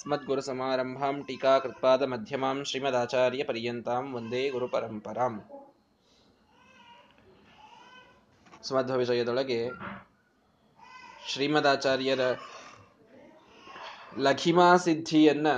अस्मद्गुरुसमारम्भां 0.00 1.14
टीकाकृत्पादमध्यमां 1.22 2.56
श्रीमदाचार्यपर्यन्तां 2.64 4.02
ವಂದೇ 4.12 4.42
ಗುರುಪರಂಪರಾಂ 4.50 5.34
ಸುಮಧ್ವ 8.64 8.94
ವಿಷಯದೊಳಗೆ 8.96 9.58
ಶ್ರೀಮದಾಚಾರ್ಯರ 11.26 12.22
ಲಘಿಮಾ 14.18 14.68
ಸಿದ್ಧಿಯನ್ನ 14.76 15.48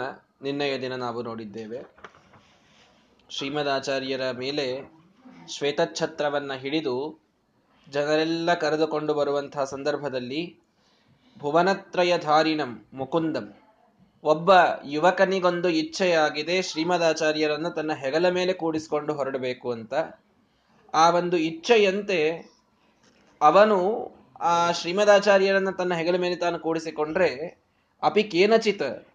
ನಿನ್ನೆಯ 0.43 0.75
ದಿನ 0.81 0.97
ನಾವು 0.97 1.23
ನೋಡಿದ್ದೇವೆ 1.23 1.81
ಶ್ರೀಮದಾಚಾರ್ಯರ 3.31 4.25
ಮೇಲೆ 4.39 4.67
ಶ್ವೇತಛತ್ರವನ್ನ 5.49 6.53
ಹಿಡಿದು 6.55 6.97
ಜನರೆಲ್ಲ 7.87 8.51
ಕರೆದುಕೊಂಡು 8.55 9.15
ಬರುವಂತಹ 9.15 9.65
ಸಂದರ್ಭದಲ್ಲಿ 9.67 10.43
ಭುವನತ್ರಯಧಾರಿಣಂ 11.37 12.73
ಮುಕುಂದಂ 12.95 13.49
ಒಬ್ಬ 14.24 14.52
ಯುವಕನಿಗೊಂದು 14.86 15.70
ಇಚ್ಛೆಯಾಗಿದೆ 15.70 16.62
ಶ್ರೀಮದಾಚಾರ್ಯರನ್ನು 16.62 17.70
ತನ್ನ 17.70 17.94
ಹೆಗಲ 17.94 18.30
ಮೇಲೆ 18.30 18.54
ಕೂಡಿಸಿಕೊಂಡು 18.54 19.14
ಹೊರಡಬೇಕು 19.14 19.72
ಅಂತ. 19.72 19.94
ಆ 20.94 21.10
ಒಂದು 21.10 21.38
ಇಚ್ಛೆಯಂತೆ 21.38 22.52
ಅವನು 23.42 24.12
ಆ 24.40 24.72
ಶ್ರೀಮದಾಚಾರ್ಯರನ್ನ 24.72 25.70
ತನ್ನ 25.70 25.94
ಹೆಗಲ 25.94 26.16
ಮೇಲೆ 26.16 26.36
ತಾನು 26.36 26.60
ಕೂಡಿಸಿಕೊಂಡ್ರೆ 26.60 27.62
ಅಪಿ 28.04 28.24
ಕೇನಚಿತ್ 28.24 29.08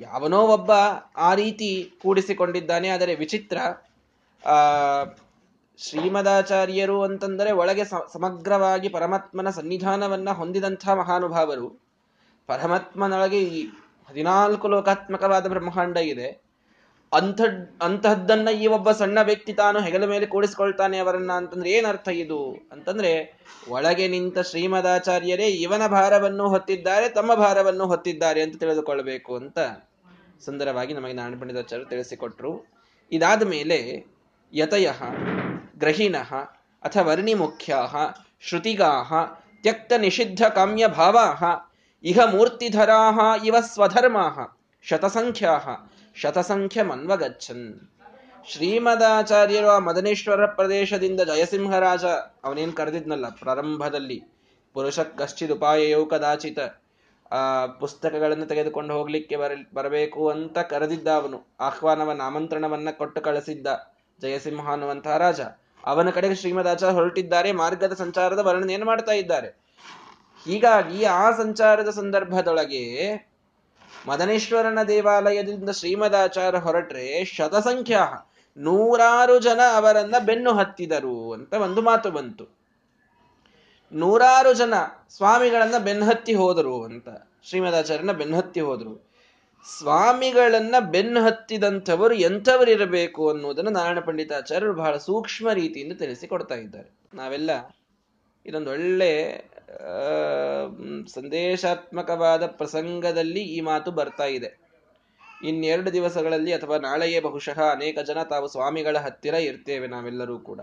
ಯಾವನೋ 0.00 0.42
ಒಬ್ಬ 0.42 0.70
ಆ 1.16 1.34
ರೀತಿ 1.34 1.92
ಕೂಡಿಸಿಕೊಂಡಿದ್ದಾನೆ. 2.02 2.88
ಆದರೆ 2.88 3.14
ವಿಚಿತ್ರ, 3.14 3.58
ಆ, 4.48 4.54
ಶ್ರೀಮದಾಚಾರ್ಯರು 5.78 7.02
ಅಂತಂದರೆ 7.02 7.52
ಒಳಗೆ 7.52 7.84
ಸಮಗ್ರವಾಗಿ 8.12 8.88
ಪರಮಾತ್ಮನ 8.88 9.50
ಸನ್ನಿಧಾನವನ್ನ 9.50 10.30
ಹೊಂದಿದಂಥ 10.30 10.88
ಮಹಾನುಭಾವರು. 10.88 11.84
ಪರಮಾತ್ಮನೊಳಗೆ 12.46 13.83
ಹದಿನಾಲ್ಕು 14.08 14.68
ಲೋಕಾತ್ಮಕವಾದ 14.68 15.46
ಬ್ರಹ್ಮಾಂಡ 15.48 15.96
ಇದೆ. 15.96 16.28
ಅಂಥ 17.12 17.40
ಅಂತಹದ್ದನ್ನ 17.82 18.48
ಈ 18.48 18.66
ಒಬ್ಬ 18.66 18.90
ಸಣ್ಣ 18.90 19.18
ವ್ಯಕ್ತಿ 19.22 19.52
ತಾನು 19.52 19.80
ಹೆಗಲ 19.80 20.04
ಮೇಲೆ 20.04 20.26
ಕೂಡಿಸ್ಕೊಳ್ತಾನೆ 20.26 20.98
ಅವರನ್ನ 20.98 21.32
ಅಂತಂದ್ರೆ 21.32 21.70
ಏನರ್ಥ 21.70 22.08
ಇದು? 22.08 22.40
ಅಂತಂದ್ರೆ 22.72 23.12
ಒಳಗೆ 23.68 24.08
ನಿಂತ 24.08 24.38
ಶ್ರೀಮದಾಚಾರ್ಯರೇ 24.38 25.46
ಇವನ 25.46 25.86
ಭಾರವನ್ನು 25.86 26.48
ಹೊತ್ತಿದ್ದಾರೆ, 26.48 27.08
ತಮ್ಮ 27.08 27.34
ಭಾರವನ್ನು 27.34 27.86
ಹೊತ್ತಿದ್ದಾರೆ 27.86 28.42
ಅಂತ 28.42 28.56
ತಿಳಿದುಕೊಳ್ಬೇಕು 28.60 29.36
ಅಂತ 29.36 29.58
ಸುಂದರವಾಗಿ 30.44 30.94
ನಮಗೆ 30.94 31.12
ನಾರಾಯಣ 31.12 31.40
ಪಂಡಿತಾಚಾರ್ಯರು 31.40 31.90
ತಿಳಿಸಿಕೊಟ್ರು. 31.90 32.52
ಇದಾದ 33.12 33.42
ಮೇಲೆ 33.42 33.78
ಯತಯ 34.52 34.88
ಗ್ರಹಿಣ 35.78 36.16
ಅಥ 36.82 36.96
ವರ್ಣಿಮುಖ್ಯಾ 37.00 37.78
ಶ್ರುತಿಗಾಹ 38.40 39.12
ತ್ಯಕ್ತ 39.62 39.92
ನಿಷಿದ್ಧ 39.98 40.42
ಕಾಮ್ಯ 40.44 40.86
ಭಾವಾ 40.88 41.26
ಇಹ 42.04 42.18
ಮೂರ್ತಿಧರಾಹ, 42.24 43.44
ಇವ 43.44 43.54
ಸ್ವಧರ್ಮಾ 43.60 44.58
ಶತಸಂಖ್ಯಾ 44.82 45.90
ಶತಸಂಖ್ಯ 46.14 46.82
ಮನ್ವಗಚ್ಚನ್ 46.82 47.90
ಶ್ರೀಮದಾಚಾರ್ಯರು 48.48 49.68
ಆ 49.68 49.78
ಮದನೇಶ್ವರ 49.78 50.46
ಪ್ರದೇಶದಿಂದ 50.46 51.20
ಜಯಸಿಂಹರಾಜ, 51.20 52.04
ಅವನೇನ್ 52.44 52.72
ಕರೆದಿದ್ನಲ್ಲ, 52.72 53.28
ಪ್ರಾರಂಭದಲ್ಲಿ 53.28 54.22
ಪುರುಷ 54.72 55.00
ಕಶ್ಚಿದುಪಾಯಯೋ 55.00 56.04
ಕದಾಚಿತ, 56.04 56.58
ಆ 57.32 57.66
ಪುಸ್ತಕಗಳನ್ನು 57.66 58.46
ತೆಗೆದುಕೊಂಡು 58.46 58.94
ಹೋಗ್ಲಿಕ್ಕೆ 58.94 59.36
ಬರ, 59.36 59.52
ಬರಬೇಕು 59.74 60.28
ಅಂತ 60.28 60.58
ಕರೆದಿದ್ದ 60.58 61.08
ಅವನು. 61.08 61.46
ಆಹ್ವಾನವನ್ನ 61.60 62.22
ಆಮಂತ್ರಣವನ್ನ 62.22 62.88
ಕೊಟ್ಟು 62.90 63.20
ಕಳಿಸಿದ್ದ 63.20 63.66
ಜಯಸಿಂಹ 64.20 64.70
ಅನ್ನುವಂತಹ 64.70 65.16
ರಾಜ. 65.16 65.40
ಅವನ 65.84 66.10
ಕಡೆಗೆ 66.10 66.34
ಶ್ರೀಮದಾಚಾರ್ಯ 66.34 66.94
ಹೊರಟಿದ್ದಾರೆ, 66.94 67.52
ಮಾರ್ಗದ 67.52 67.92
ಸಂಚಾರದ 67.92 68.38
ವರ್ಣನೆಯನ್ನು 68.38 68.86
ಮಾಡ್ತಾ 68.86 69.12
ಇದ್ದಾರೆ. 69.12 69.63
ಹೀಗಾಗಿ 70.44 71.04
ಆ 71.04 71.30
ಸಂಚಾರದ 71.30 71.90
ಸಂದರ್ಭದೊಳಗೆ 71.90 72.84
ಮದನೇಶ್ವರನ 74.06 74.82
ದೇವಾಲಯದಿಂದ 74.82 75.70
ಶ್ರೀಮದಾಚಾರ್ಯ 75.70 76.58
ಹೊರಟ್ರೆ 76.58 77.24
ಶತಸಂಖ್ಯಾ 77.24 78.30
ನೂರಾರು 78.56 79.38
ಜನ 79.38 79.60
ಅವರನ್ನ 79.76 80.14
ಬೆನ್ನು 80.18 80.52
ಹತ್ತಿದರು 80.52 81.32
ಅಂತ 81.32 81.52
ಒಂದು 81.52 81.82
ಮಾತು 81.82 82.10
ಬಂತು. 82.10 82.58
ನೂರಾರು 83.92 84.54
ಜನ 84.54 84.74
ಸ್ವಾಮಿಗಳನ್ನ 85.08 85.78
ಬೆನ್ನಹತ್ತಿ 85.78 86.34
ಹೋದರು 86.34 86.84
ಅಂತ. 86.84 87.08
ಶ್ರೀಮದಾಚಾರ್ಯನ 87.42 88.12
ಬೆನ್ನಹತ್ತಿ 88.12 88.60
ಹೋದರು. 88.60 89.10
ಸ್ವಾಮಿಗಳನ್ನ 89.78 90.74
ಬೆನ್ನು 90.90 91.24
ಹತ್ತಿದಂಥವರು 91.24 92.14
ಎಂಥವರಿರಬೇಕು 92.14 93.30
ಅನ್ನುವುದನ್ನು 93.30 93.70
ನಾರಾಯಣ 93.70 94.00
ಪಂಡಿತಾಚಾರ್ಯರು 94.00 94.74
ಬಹಳ 94.74 94.96
ಸೂಕ್ಷ್ಮ 94.96 95.52
ರೀತಿಯಿಂದ 95.52 95.98
ತಿಳಿಸಿಕೊಡ್ತಾ 95.98 96.54
ಇದ್ದಾರೆ. 96.54 96.90
ನಾವೆಲ್ಲ 97.14 97.76
ಇದೊಂದು 98.46 98.70
ಒಳ್ಳೆ 98.70 99.44
ಸಂದೇಶಾತ್ಮಕವಾದ 101.14 102.46
ಪ್ರಸಂಗದಲ್ಲಿ 102.46 103.40
ಈ 103.40 103.60
ಮಾತು 103.60 103.90
ಬರ್ತಾ 103.90 104.24
ಇದೆ. 104.24 104.64
ಇನ್ನೆರಡು 105.42 105.92
ದಿವಸಗಳಲ್ಲಿ 105.92 106.52
ಅಥವಾ 106.52 106.78
ನಾಳೆಯೇ 106.78 107.20
ಬಹುಶಃ 107.20 107.62
ಅನೇಕ 107.62 107.98
ಜನ 107.98 108.22
ತಾವು 108.22 108.48
ಸ್ವಾಮಿಗಳ 108.48 108.98
ಹತ್ತಿರ 108.98 109.34
ಇರ್ತೇವೆ 109.34 109.86
ನಾವೆಲ್ಲರೂ 109.86 110.38
ಕೂಡ. 110.38 110.60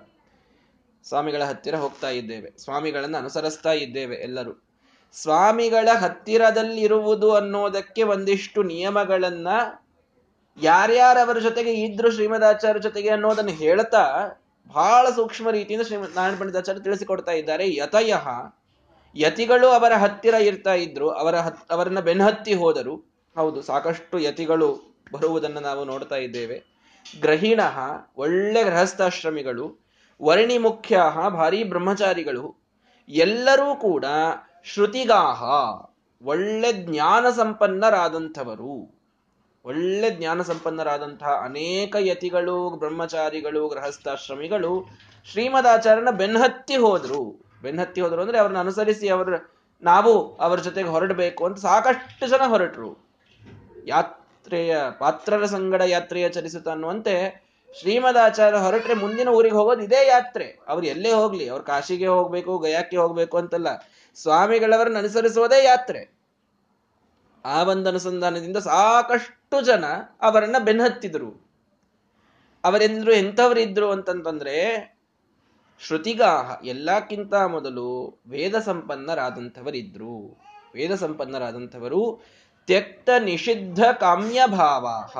ಸ್ವಾಮಿಗಳ 1.03 1.43
ಹತ್ತಿರ 1.43 1.75
ಹೋಗ್ತಾ 1.75 2.09
ಇದ್ದೇವೆ. 2.09 2.51
ಸ್ವಾಮಿಗಳನ್ನು 2.57 3.17
ಅನುಸರಿಸ್ತಾ 3.17 3.73
ಇದ್ದೇವೆ 3.73 4.15
ಎಲ್ಲರೂ. 4.15 4.67
ಸ್ವಾಮಿಗಳ 5.13 5.89
ಹತ್ತಿರದಲ್ಲಿರುವುದು 5.99 7.33
ಅನ್ನೋದಕ್ಕೆ 7.33 8.03
ಒಂದಿಷ್ಟು 8.03 8.63
ನಿಯಮಗಳನ್ನ 8.63 9.47
ಯಾರ್ಯಾರವರ 10.61 11.39
ಜೊತೆಗೆ 11.39 11.73
ಇದ್ರು 11.73 12.11
ಶ್ರೀಮದಾಚಾರ್ಯ 12.11 12.79
ಜೊತೆಗೆ 12.79 13.09
ಅನ್ನೋದನ್ನು 13.09 13.51
ಹೇಳ್ತಾ 13.51 14.31
ಬಹಳ 14.67 15.09
ಸೂಕ್ಷ್ಮ 15.09 15.49
ರೀತಿಯಿಂದ 15.49 15.85
ಶ್ರೀಮದ್ 15.85 16.15
ನಾರಾಯಣ 16.15 16.39
ಪಂಡಿತಾಚಾರ್ಯ 16.39 16.81
ತಿಳಿಸಿಕೊಡ್ತಾ 16.81 17.31
ಇದ್ದಾರೆ. 17.31 17.75
ಯತಯ 17.75 18.13
ಯತಿಗಳು 19.15 19.67
ಅವರ 19.67 19.93
ಹತ್ತಿರ 19.93 20.33
ಇರ್ತಾ 20.33 20.73
ಇದ್ರು, 20.73 21.09
ಅವರ 21.09 21.35
ಹತ್, 21.35 21.71
ಅವರನ್ನ 21.71 21.99
ಬೆನ್ಹತ್ತಿ 21.99 22.53
ಹೋದರು. 22.53 22.95
ಹೌದು, 23.35 23.61
ಸಾಕಷ್ಟು 23.61 24.19
ಯತಿಗಳು 24.19 24.99
ಬರುವುದನ್ನು 25.11 25.59
ನಾವು 25.59 25.85
ನೋಡ್ತಾ 25.85 26.15
ಇದ್ದೇವೆ. 26.15 26.63
ಗ್ರಹಿಣ, 27.19 27.59
ಒಳ್ಳೆ 28.17 28.63
ಗೃಹಸ್ಥಾಶ್ರಮಿಗಳು 28.63 29.85
ವರ್ಣಿ 30.23 30.57
ಮುಖ್ಯ 30.57 30.99
ಭಾರಿ 31.29 31.63
ಬ್ರಹ್ಮಚಾರಿಗಳು, 31.63 32.55
ಎಲ್ಲರೂ 33.09 33.75
ಕೂಡ 33.75 34.05
ಶ್ರುತಿಗಾಹ, 34.63 35.43
ಒಳ್ಳೆ 36.23 36.73
ಜ್ಞಾನ 36.73 37.29
ಸಂಪನ್ನರಾದಂಥವರು 37.29 39.01
ಒಳ್ಳೆ 39.65 40.09
ಜ್ಞಾನ 40.11 40.41
ಸಂಪನ್ನರಾದಂತಹ 40.41 41.41
ಅನೇಕ 41.43 41.95
ಯತಿಗಳು, 41.99 42.69
ಬ್ರಹ್ಮಚಾರಿಗಳು, 42.69 43.67
ಗೃಹಸ್ಥಾಶ್ರಮಿಗಳು 43.67 44.89
ಶ್ರೀಮದಾಚಾರ್ಯನ 45.31 46.09
ಬೆನ್ಹತ್ತಿ 46.09 46.75
ಹೋದ್ರು. 46.75 47.50
ಬೆನ್ನಹತ್ತಿ 47.61 48.01
ಹೋದರು 48.01 48.21
ಅಂದ್ರೆ 48.21 48.37
ಅವ್ರನ್ನ 48.37 48.59
ಅನುಸರಿಸಿ 48.59 49.07
ಅವ್ರ, 49.07 49.29
ನಾವು 49.81 50.35
ಅವರ 50.35 50.59
ಜೊತೆಗೆ 50.59 50.89
ಹೊರಡಬೇಕು 50.89 51.45
ಅಂತ 51.45 51.57
ಸಾಕಷ್ಟು 51.57 52.27
ಜನ 52.27 52.41
ಹೊರಟರು. 52.47 53.11
ಯಾತ್ರೆಯ, 53.87 54.77
ಪಾತ್ರರ 54.99 55.45
ಸಂಗಡ 55.45 55.81
ಯಾತ್ರೆಯ 55.81 56.29
ಚಲಿಸುತ್ತ 56.29 56.69
ಅನ್ನುವಂತೆ 56.69 57.45
ಶ್ರೀಮದಾಚಾರ್ಯ 57.79 58.57
ಹೊರಟ್ರೆ 58.57 58.93
ಮುಂದಿನ 58.93 59.27
ಊರಿಗೆ 59.27 59.55
ಹೋಗೋದು 59.55 59.81
ಇದೇ 59.81 60.07
ಯಾತ್ರೆ. 60.07 60.59
ಅವ್ರು 60.67 60.85
ಎಲ್ಲೇ 60.87 61.11
ಹೋಗ್ಲಿ, 61.11 61.49
ಅವ್ರು 61.49 61.63
ಕಾಶಿಗೆ 61.63 62.07
ಹೋಗ್ಬೇಕು, 62.07 62.57
ಗಯಾಕ್ಕೆ 62.59 62.97
ಹೋಗ್ಬೇಕು 62.97 63.37
ಅಂತಲ್ಲ, 63.37 63.67
ಸ್ವಾಮಿಗಳವರನ್ನ 64.15 64.97
ಅನುಸರಿಸುವುದೇ 64.97 65.65
ಯಾತ್ರೆ. 65.65 66.21
ಆ 67.45 67.63
ಒಂದು 67.63 67.89
ಅನುಸಂಧಾನದಿಂದ 67.89 68.57
ಸಾಕಷ್ಟು 68.57 69.61
ಜನ 69.61 69.85
ಅವರನ್ನ 70.21 70.55
ಬೆನ್ನಹತ್ತಿದ್ರು 70.59 71.51
ಅವರೆಂದ್ರು 72.63 73.11
ಎಂಥವರಿದ್ರು 73.11 73.91
ಅಂತಂತಂದ್ರೆ 73.91 74.55
ಶ್ರುತಿಗಾಹ 75.87 76.65
ಎಲ್ಲಕ್ಕಿಂತ 76.65 77.33
ಮೊದಲು 77.33 78.21
ವೇದ 78.27 78.55
ಸಂಪನ್ನರಾದಂಥವರಿದ್ರು 78.55 80.41
ವೇದ 80.75 80.95
ಸಂಪನ್ನರಾದಂಥವರು 80.95 82.23
ತ್ಯಕ್ತ 82.67 83.09
ನಿಷಿದ್ಧ 83.19 83.83
ಕಾಮ್ಯ 83.85 84.41
ಭಾವಾಹ 84.47 85.17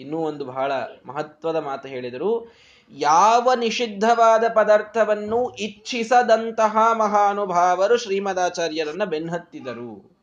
ಇನ್ನೂ 0.00 0.18
ಒಂದು 0.18 0.44
ಬಹಳ 0.44 0.72
ಮಹತ್ವದ 1.06 1.56
ಮಾತು 1.56 1.88
ಹೇಳಿದರು. 1.88 2.52
ಯಾವ 2.90 3.52
ನಿಷಿದ್ಧವಾದ 3.54 4.44
ಪದಾರ್ಥವನ್ನು 4.54 5.50
ಇಚ್ಛಿಸದಂತಹ 5.50 6.76
ಮಹಾನುಭಾವರು 6.92 7.96
ಶ್ರೀಮದಾಚಾರ್ಯರನ್ನ 7.96 9.04
ಬೆನ್ನಹತ್ತಿದರು 9.04 10.14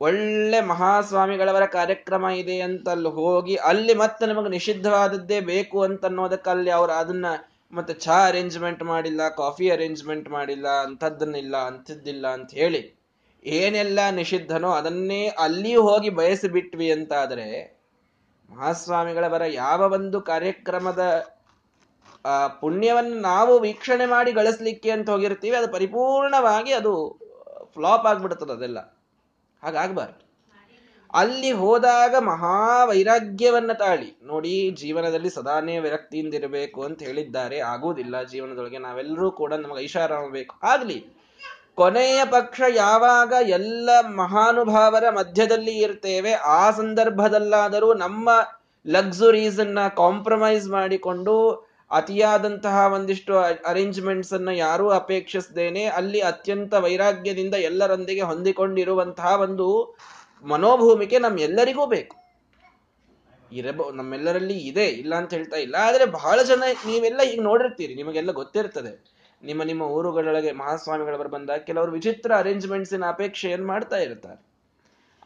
ಒಳ್ಳೆ 0.00 0.60
ಮಹಾಸ್ವಾಮಿಗಳವರ 0.60 1.66
ಕಾರ್ಯಕ್ರಮ 1.66 2.24
ಇದೆ 2.24 2.60
ಅಂತ 2.60 2.88
ಅಲ್ಲಿ 2.88 3.08
ಹೋಗಿ 3.08 3.56
ಅಲ್ಲಿ 3.56 3.94
ಮತ್ತೆ 3.94 4.26
ನಮಗೆ 4.26 4.48
ನಿಷಿದ್ಧವಾದದ್ದೇ 4.48 5.40
ಬೇಕು 5.40 5.82
ಅಂತ 5.82 6.04
ಅನ್ನೋದಕ್ಕೆ 6.04 6.70
ಅವರು 6.70 6.92
ಅದನ್ನ 6.92 7.26
ಮತ್ತೆ 7.72 7.94
ಚಹಾ 7.94 8.26
ಅರೇಂಜ್ಮೆಂಟ್ 8.26 8.82
ಮಾಡಿಲ್ಲ 8.82 9.28
ಕಾಫಿ 9.28 9.70
ಅರೇಂಜ್ಮೆಂಟ್ 9.70 10.28
ಮಾಡಿಲ್ಲ, 10.28 10.68
ಅಂಥದ್ದನ್ನಿಲ್ಲ, 10.68 11.56
ಅಂಥದ್ದಿಲ್ಲ 11.56 12.26
ಅಂತ 12.26 12.50
ಹೇಳಿ 12.54 12.98
ಏನೆಲ್ಲ 13.44 13.98
ನಿಷಿದ್ಧನೋ 14.10 14.70
ಅದನ್ನೇ 14.70 15.28
ಅಲ್ಲಿ 15.28 15.74
ಹೋಗಿ 15.76 16.10
ಬಯಸಿಬಿಟ್ವಿ 16.10 16.90
ಅಂತಾದರೆ 16.90 17.78
ಮಹಾಸ್ವಾಮಿಗಳ 18.50 19.28
ಬರ 19.28 19.42
ಯಾವ 19.42 19.80
ಒಂದು 19.92 20.20
ಕಾರ್ಯಕ್ರಮದ 20.20 21.02
ಪುಣ್ಯವನ್ನು 22.60 23.20
ನಾವು 23.20 23.58
ವೀಕ್ಷಣೆ 23.58 24.06
ಮಾಡಿ 24.06 24.32
ಗಳಿಸ್ಲಿಕ್ಕೆ 24.32 24.90
ಅಂತ 24.90 25.10
ಹೋಗಿರ್ತೀವಿ, 25.10 25.56
ಅದು 25.56 25.68
ಪರಿಪೂರ್ಣವಾಗಿ 25.72 26.72
ಅದು 26.72 26.92
ಫ್ಲಾಪ್ 27.74 28.06
ಆಗ್ಬಿಡ್ತದೆ 28.06 28.52
ಅದೆಲ್ಲ. 28.52 28.78
ಹಾಗಾಗಬಾರ್ದು. 29.62 30.27
ಅಲ್ಲಿ 31.14 31.52
ಹೋದಾಗ 31.52 32.14
ಮಹಾ 32.16 32.84
ವೈರಾಗ್ಯವನ್ನ 32.84 33.72
ತಾಳಿ. 33.72 34.18
ನೋಡಿ, 34.22 34.70
ಜೀವನದಲ್ಲಿ 34.70 35.30
ಸದಾನೇ 35.30 35.78
ವಿರಕ್ತಿಯಿಂದ 35.78 36.34
ಇರಬೇಕು 36.34 36.82
ಅಂತ 36.82 37.02
ಹೇಳಿದ್ದಾರೆ. 37.02 37.58
ಆಗುವುದಿಲ್ಲ, 37.58 38.22
ಜೀವನದೊಳಗೆ 38.22 38.78
ನಾವೆಲ್ಲರೂ 38.78 39.30
ಕೂಡ 39.30 39.52
ನಮಗೆ 39.54 39.84
ಐಷಾರಾಮ 39.84 40.30
ಬೇಕು. 40.30 40.56
ಆಗ್ಲಿ, 40.62 41.18
ಕೊನೆಯ 41.74 42.24
ಪಕ್ಷ 42.24 42.60
ಯಾವಾಗ 42.74 43.32
ಎಲ್ಲ 43.48 43.90
ಮಹಾನುಭಾವರ 44.00 45.10
ಮಧ್ಯದಲ್ಲಿ 45.10 45.78
ಇರ್ತೇವೆ, 45.78 46.32
ಆ 46.32 46.70
ಸಂದರ್ಭದಲ್ಲಾದರೂ 46.70 47.94
ನಮ್ಮ 47.94 48.30
ಲಕ್ಸುರೀಸ್ 48.86 49.60
ಅನ್ನ 49.60 49.88
ಕಾಂಪ್ರಮೈಸ್ 49.88 50.68
ಮಾಡಿಕೊಂಡು 50.68 51.68
ಅತಿಯಾದಂತಹ 51.90 52.92
ಒಂದಿಷ್ಟು 52.94 53.38
ಅರೇಂಜ್ಮೆಂಟ್ಸ್ 53.64 54.32
ಅನ್ನ 54.32 54.48
ಯಾರೂ 54.48 54.88
ಅಪೇಕ್ಷಿಸದೇನೆ, 54.88 55.84
ಅಲ್ಲಿ 55.84 56.20
ಅತ್ಯಂತ 56.20 56.74
ವೈರಾಗ್ಯದಿಂದ 56.74 57.54
ಎಲ್ಲರೊಂದಿಗೆ 57.54 58.20
ಹೊಂದಿಕೊಂಡಿರುವಂತಹ 58.20 59.40
ಒಂದು 59.40 59.96
ಮನೋಭೂಮಿಕೆ 60.42 61.18
ನಮ್ಮೆಲ್ಲರಿಗೂ 61.18 61.86
ಬೇಕು. 61.86 62.16
ಇರಬ, 63.52 63.90
ನಮ್ಮೆಲ್ಲರಲ್ಲಿ 63.94 64.58
ಇದೆ, 64.58 64.84
ಇಲ್ಲ 64.84 65.14
ಅಂತ 65.14 65.34
ಹೇಳ್ತಾ 65.34 65.56
ಇಲ್ಲ, 65.56 65.76
ಆದ್ರೆ 65.80 66.04
ಬಹಳ 66.04 66.42
ಜನ 66.42 66.62
ನೀವೆಲ್ಲ 66.86 67.20
ಈಗ 67.22 67.40
ನೋಡಿರ್ತೀರಿ, 67.42 67.94
ನಿಮಗೆಲ್ಲ 67.94 68.32
ಗೊತ್ತಿರ್ತದೆ. 68.32 69.18
ನಿಮ್ಮ 69.42 69.62
ನಿಮ್ಮ 69.62 69.82
ಊರುಗಳೊಳಗೆ 69.82 70.52
ಮಹಾಸ್ವಾಮಿಗಳವರು 70.52 71.28
ಬಂದಾಗ 71.28 71.58
ಕೆಲವರು 71.58 71.92
ವಿಚಿತ್ರ 71.92 72.32
ಅರೇಂಜ್ಮೆಂಟ್ಸಿನ 72.36 73.04
ಅಪೇಕ್ಷೆಯನ್ನು 73.08 73.66
ಮಾಡ್ತಾ 73.66 73.96
ಇರ್ತಾರೆ? 73.96 74.46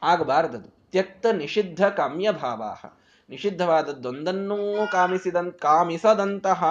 ಆಗಬಾರದದು. 0.03 0.91
ತ್ಯಕ್ತ 0.93 1.27
ನಿಷಿದ್ಧ 1.27 1.87
ಕಾಮ್ಯ 1.87 2.33
ಭಾವಾಹ. 2.33 2.85
ನಿಷಿದ್ಧವಾದದ್ದೊಂದನ್ನೂ 3.31 4.87
ಕಾಮಿಸಿದ 4.93 5.37
ಕಾಮಿಸದಂತಹ 5.49 6.65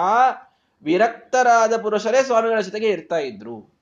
ವಿರಕ್ತರಾದ 0.82 1.82
ಪುರುಷರೇ 1.82 2.22
ಸ್ವಾಮಿಗಳ 2.22 2.60
ಜೊತೆಗೆ 2.60 2.88
ಇರ್ತಾ 2.88 3.18
ಇದ್ರು. 3.18 3.81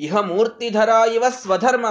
ಇಹ 0.00 0.16
ಮೂರ್ತಿಧರ 0.16 0.88
ಇವ 1.14 1.24
ಸ್ವಧರ್ಮ 1.28 1.86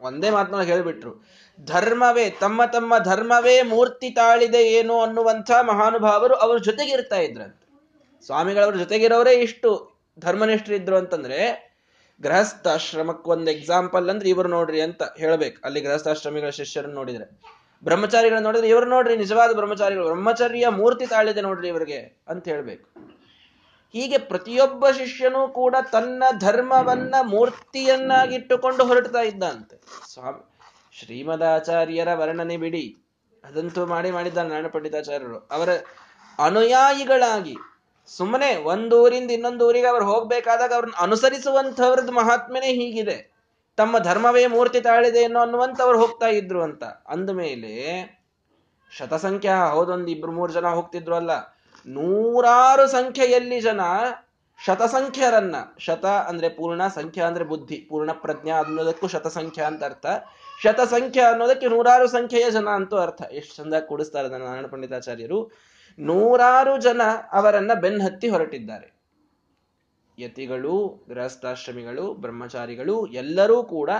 ಒಂದೇ 0.00 0.30
ಮಾತನ್ನ 0.30 0.62
ಹೇಳಿಬಿಟ್ರು. 0.62 1.26
ಧರ್ಮವೇ, 1.64 2.30
ತಮ್ಮ 2.30 2.64
ತಮ್ಮ 2.64 2.98
ಧರ್ಮವೇ 2.98 3.62
ಮೂರ್ತಿ 3.62 4.10
ತಾಳಿದೆ 4.10 4.62
ಏನು 4.62 5.00
ಅನ್ನುವಂಥ 5.00 5.50
ಮಹಾನುಭಾವರು 5.50 6.34
ಅವ್ರ 6.34 6.58
ಜೊತೆಗಿರ್ತಾ 6.58 7.16
ಇದ್ರಂತೆ. 7.16 7.62
ಸ್ವಾಮಿಗಳವ್ರ 8.26 8.76
ಜೊತೆಗಿರೋರೇ 8.76 9.32
ಇಷ್ಟು 9.32 9.92
ಧರ್ಮನಿಷ್ಠರಿದ್ರು 10.20 10.96
ಅಂತಂದ್ರೆ, 10.96 11.72
ಗೃಹಸ್ಥಾಶ್ರಮಕ್ಕೆ 12.22 13.30
ಒಂದು 13.30 13.50
ಎಕ್ಸಾಂಪಲ್ 13.50 14.10
ಅಂದ್ರೆ 14.10 14.28
ಇವರು 14.28 14.48
ನೋಡ್ರಿ 14.48 14.80
ಅಂತ 14.80 15.02
ಹೇಳ್ಬೇಕು. 15.18 15.62
ಅಲ್ಲಿ 15.64 15.80
ಗೃಹಸ್ಥಾಶ್ರಮಿಗಳ 15.80 16.48
ಶಿಷ್ಯರನ್ನು 16.48 16.94
ನೋಡಿದ್ರೆ. 16.94 17.40
ಬ್ರಹ್ಮಚಾರಿಗಳನ್ನ 17.84 18.44
ನೋಡಿದ್ರೆ 18.44 18.68
ಇವರು 18.68 18.86
ನೋಡ್ರಿ 18.86 19.16
ನಿಜವಾದ 19.16 19.52
ಬ್ರಹ್ಮಚಾರಿಗಳು. 19.52 20.04
ಬ್ರಹ್ಮಚರ್ಯ 20.04 20.68
ಮೂರ್ತಿ 20.68 21.06
ತಾಳಿದೆ 21.06 21.40
ನೋಡ್ರಿ 21.40 21.68
ಇವರಿಗೆ 21.68 22.22
ಅಂತ 22.28 22.48
ಹೇಳ್ಬೇಕು. 22.48 23.12
ಹೀಗೆ 23.92 24.18
ಪ್ರತಿಯೊಬ್ಬ 24.18 24.90
ಶಿಷ್ಯನೂ 24.90 25.48
ಕೂಡ 25.48 25.76
ತನ್ನ 25.92 26.22
ಧರ್ಮವನ್ನ 26.38 27.14
ಮೂರ್ತಿಯನ್ನಾಗಿಟ್ಟುಕೊಂಡು 27.22 28.84
ಹೊರಡ್ತಾ 28.84 29.20
ಇದ್ದಂತೆ. 29.20 29.80
ಸ್ವಾಮಿ, 30.12 30.58
ಶ್ರೀಮದಾಚಾರ್ಯರ 31.00 32.08
ವರ್ಣನೆ 32.14 32.56
ಬಿಡಿ. 32.56 32.96
ಅದಂತೂ 33.44 33.86
ಮಾಡಿ 33.86 34.10
ಮಾಡಿದ್ದ 34.10 34.38
ನಾರಾಯಣ 34.38 34.66
ಪಂಡಿತಾಚಾರ್ಯರು. 34.66 35.38
ಅವರ 35.38 35.68
ಅನುಯಾಯಿಗಳಾಗಿ, 36.38 37.56
ಸುಮ್ಮನೆ 38.06 38.56
ಒಂದೂರಿಂದ 38.56 39.30
ಇನ್ನೊಂದು 39.30 39.68
ಊರಿಗೆ 39.68 39.86
ಅವ್ರು 39.86 40.04
ಹೋಗ್ಬೇಕಾದಾಗ 40.04 40.72
ಅವ್ರನ್ನ 40.72 40.94
ಅನುಸರಿಸುವಂಥವ್ರದ್ದು 40.98 42.12
ಮಹಾತ್ಮೆನೇ 42.12 42.66
ಹೀಗಿದೆ. 42.66 43.32
ತಮ್ಮ 43.76 43.98
ಧರ್ಮವೇ 43.98 44.46
ಮೂರ್ತಿ 44.46 44.80
ತಾಳಿದೆ 44.80 45.24
ಅನ್ನೋ 45.24 45.40
ಅನ್ನುವಂಥವ್ರು 45.40 46.00
ಹೋಗ್ತಾ 46.00 46.26
ಇದ್ರು 46.26 46.62
ಅಂತ. 46.62 46.84
ಅಂದಮೇಲೆ 46.84 47.72
ಶತಸಂಖ್ಯಾ, 48.90 49.66
ಹೌದೊಂದು 49.66 50.08
ಇಬ್ರು 50.08 50.32
ಮೂರು 50.32 50.52
ಜನ 50.52 50.66
ಹೋಗ್ತಿದ್ರು 50.66 51.14
ಅಲ್ಲ. 51.14 51.51
ನೂರಾರು 51.86 52.86
ಸಂಖ್ಯೆಯಲ್ಲಿ 52.86 53.60
ಜನ 53.60 53.80
ಶತಸಂಖ್ಯರನ್ನ, 54.66 55.56
ಶತ 55.78 56.04
ಅಂದ್ರೆ 56.04 56.48
ಪೂರ್ಣ 56.48 56.86
ಸಂಖ್ಯಾ 56.86 57.26
ಅಂದ್ರೆ 57.26 57.44
ಬುದ್ಧಿ, 57.44 57.76
ಪೂರ್ಣ 57.76 58.12
ಪ್ರಜ್ಞಾ 58.12 58.56
ಅನ್ನೋದಕ್ಕೂ 58.56 59.08
ಶತಸಂಖ್ಯಾ 59.08 59.66
ಅಂತ 59.66 59.84
ಅರ್ಥ. 59.84 60.06
ಶತಸಂಖ್ಯಾ 60.62 61.30
ಅನ್ನೋದಕ್ಕೆ 61.30 61.68
ನೂರಾರು 61.68 62.08
ಸಂಖ್ಯೆಯ 62.08 62.50
ಜನ 62.50 62.68
ಅಂತೂ 62.68 62.96
ಅರ್ಥ. 62.96 63.22
ಎಷ್ಟು 63.22 63.56
ಚಂದ 63.56 63.74
ಕೂಡಿಸ್ತಾರೆ 63.74 64.28
ನಾರಾಯಣ 64.28 64.66
ಪಂಡಿತಾಚಾರ್ಯರು. 64.66 65.50
ನೂರಾರು 65.98 66.78
ಜನ 66.78 67.00
ಅವರನ್ನ 67.32 67.74
ಬೆನ್ನತ್ತಿ 67.74 68.28
ಹೊರಟಿದ್ದಾರೆ. 68.28 69.02
ಯತಿಗಳು, 70.18 71.04
ಗೃಹಸ್ಥಾಶ್ರಮಿಗಳು, 71.08 72.14
ಬ್ರಹ್ಮಚಾರಿಗಳು 72.14 73.06
ಎಲ್ಲರೂ 73.06 73.62
ಕೂಡ 73.62 73.90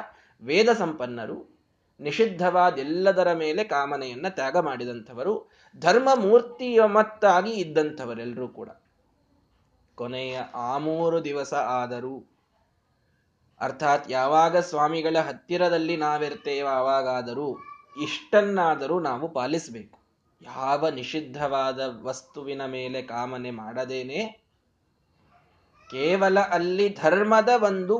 ವೇದ 0.44 0.68
ಸಂಪನ್ನರು. 0.72 1.51
ನಿಷಿದ್ಧವಾದ 2.02 2.78
ಎಲ್ಲದರ 2.78 3.32
ಮೇಲೆ 3.32 3.64
ಕಾಮನೆಯನ್ನ 3.64 4.28
ತ್ಯಾಗ 4.28 4.56
ಮಾಡಿದಂಥವರು 4.58 5.50
ಧರ್ಮ 5.78 6.08
ಮೂರ್ತಿಯ 6.14 6.80
ಮತ್ತಾಗಿ 6.86 7.50
ಇದ್ದಂಥವರೆಲ್ಲರೂ 7.50 8.48
ಕೂಡ. 8.48 8.68
ಕೊನೆಯ 9.94 10.38
ಆ 10.54 10.78
ಮೂರು 10.78 11.24
ದಿವಸ 11.24 11.54
ಆದರೂ, 11.54 12.14
ಅರ್ಥಾತ್ 13.60 14.10
ಯಾವಾಗ 14.10 14.56
ಸ್ವಾಮಿಗಳ 14.56 15.16
ಹತ್ತಿರದಲ್ಲಿ 15.18 15.96
ನಾವಿರ್ತೇವೆ 15.96 16.68
ಆವಾಗಾದರೂ, 16.68 17.48
ಇಷ್ಟನ್ನಾದರೂ 18.02 19.00
ನಾವು 19.00 19.28
ಪಾಲಿಸಬೇಕು. 19.28 19.98
ಯಾವ 20.42 20.88
ನಿಷಿದ್ಧವಾದ 20.88 21.80
ವಸ್ತುವಿನ 22.02 22.64
ಮೇಲೆ 22.66 23.02
ಕಾಮನೆ 23.02 23.50
ಮಾಡದೇನೆ? 23.50 24.42
ಕೇವಲ 25.90 26.40
ಅಲ್ಲಿ 26.40 26.88
ಧರ್ಮದ 27.02 27.48
ಒಂದು 27.48 27.96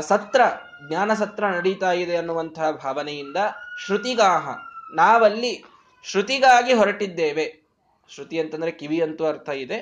ಸತ್ರ 0.00 0.40
ಜ್ಞಾನ 0.86 1.14
ಸತ್ರ 1.14 1.44
ನಡೀತಾ 1.46 1.92
ಇದೆ 1.92 2.16
ಅನ್ನುವಂತಹ 2.16 2.70
ಭಾವನೆಯಿಂದ 2.70 3.36
ಶ್ರುತಿಗಾಹ. 3.84 4.48
ನಾವಲ್ಲಿ 4.94 5.64
ಶ್ರುತಿಗಾಗಿ 6.04 6.72
ಹೊರಟಿದ್ದೇವೆ. 6.72 7.46
ಶ್ರುತಿ 8.14 8.40
ಅಂತಂದ್ರೆ 8.40 8.70
ಕಿವಿ 8.70 9.00
ಅಂತೂ 9.02 9.24
ಅರ್ಥ 9.26 9.48
ಇದೆ. 9.48 9.78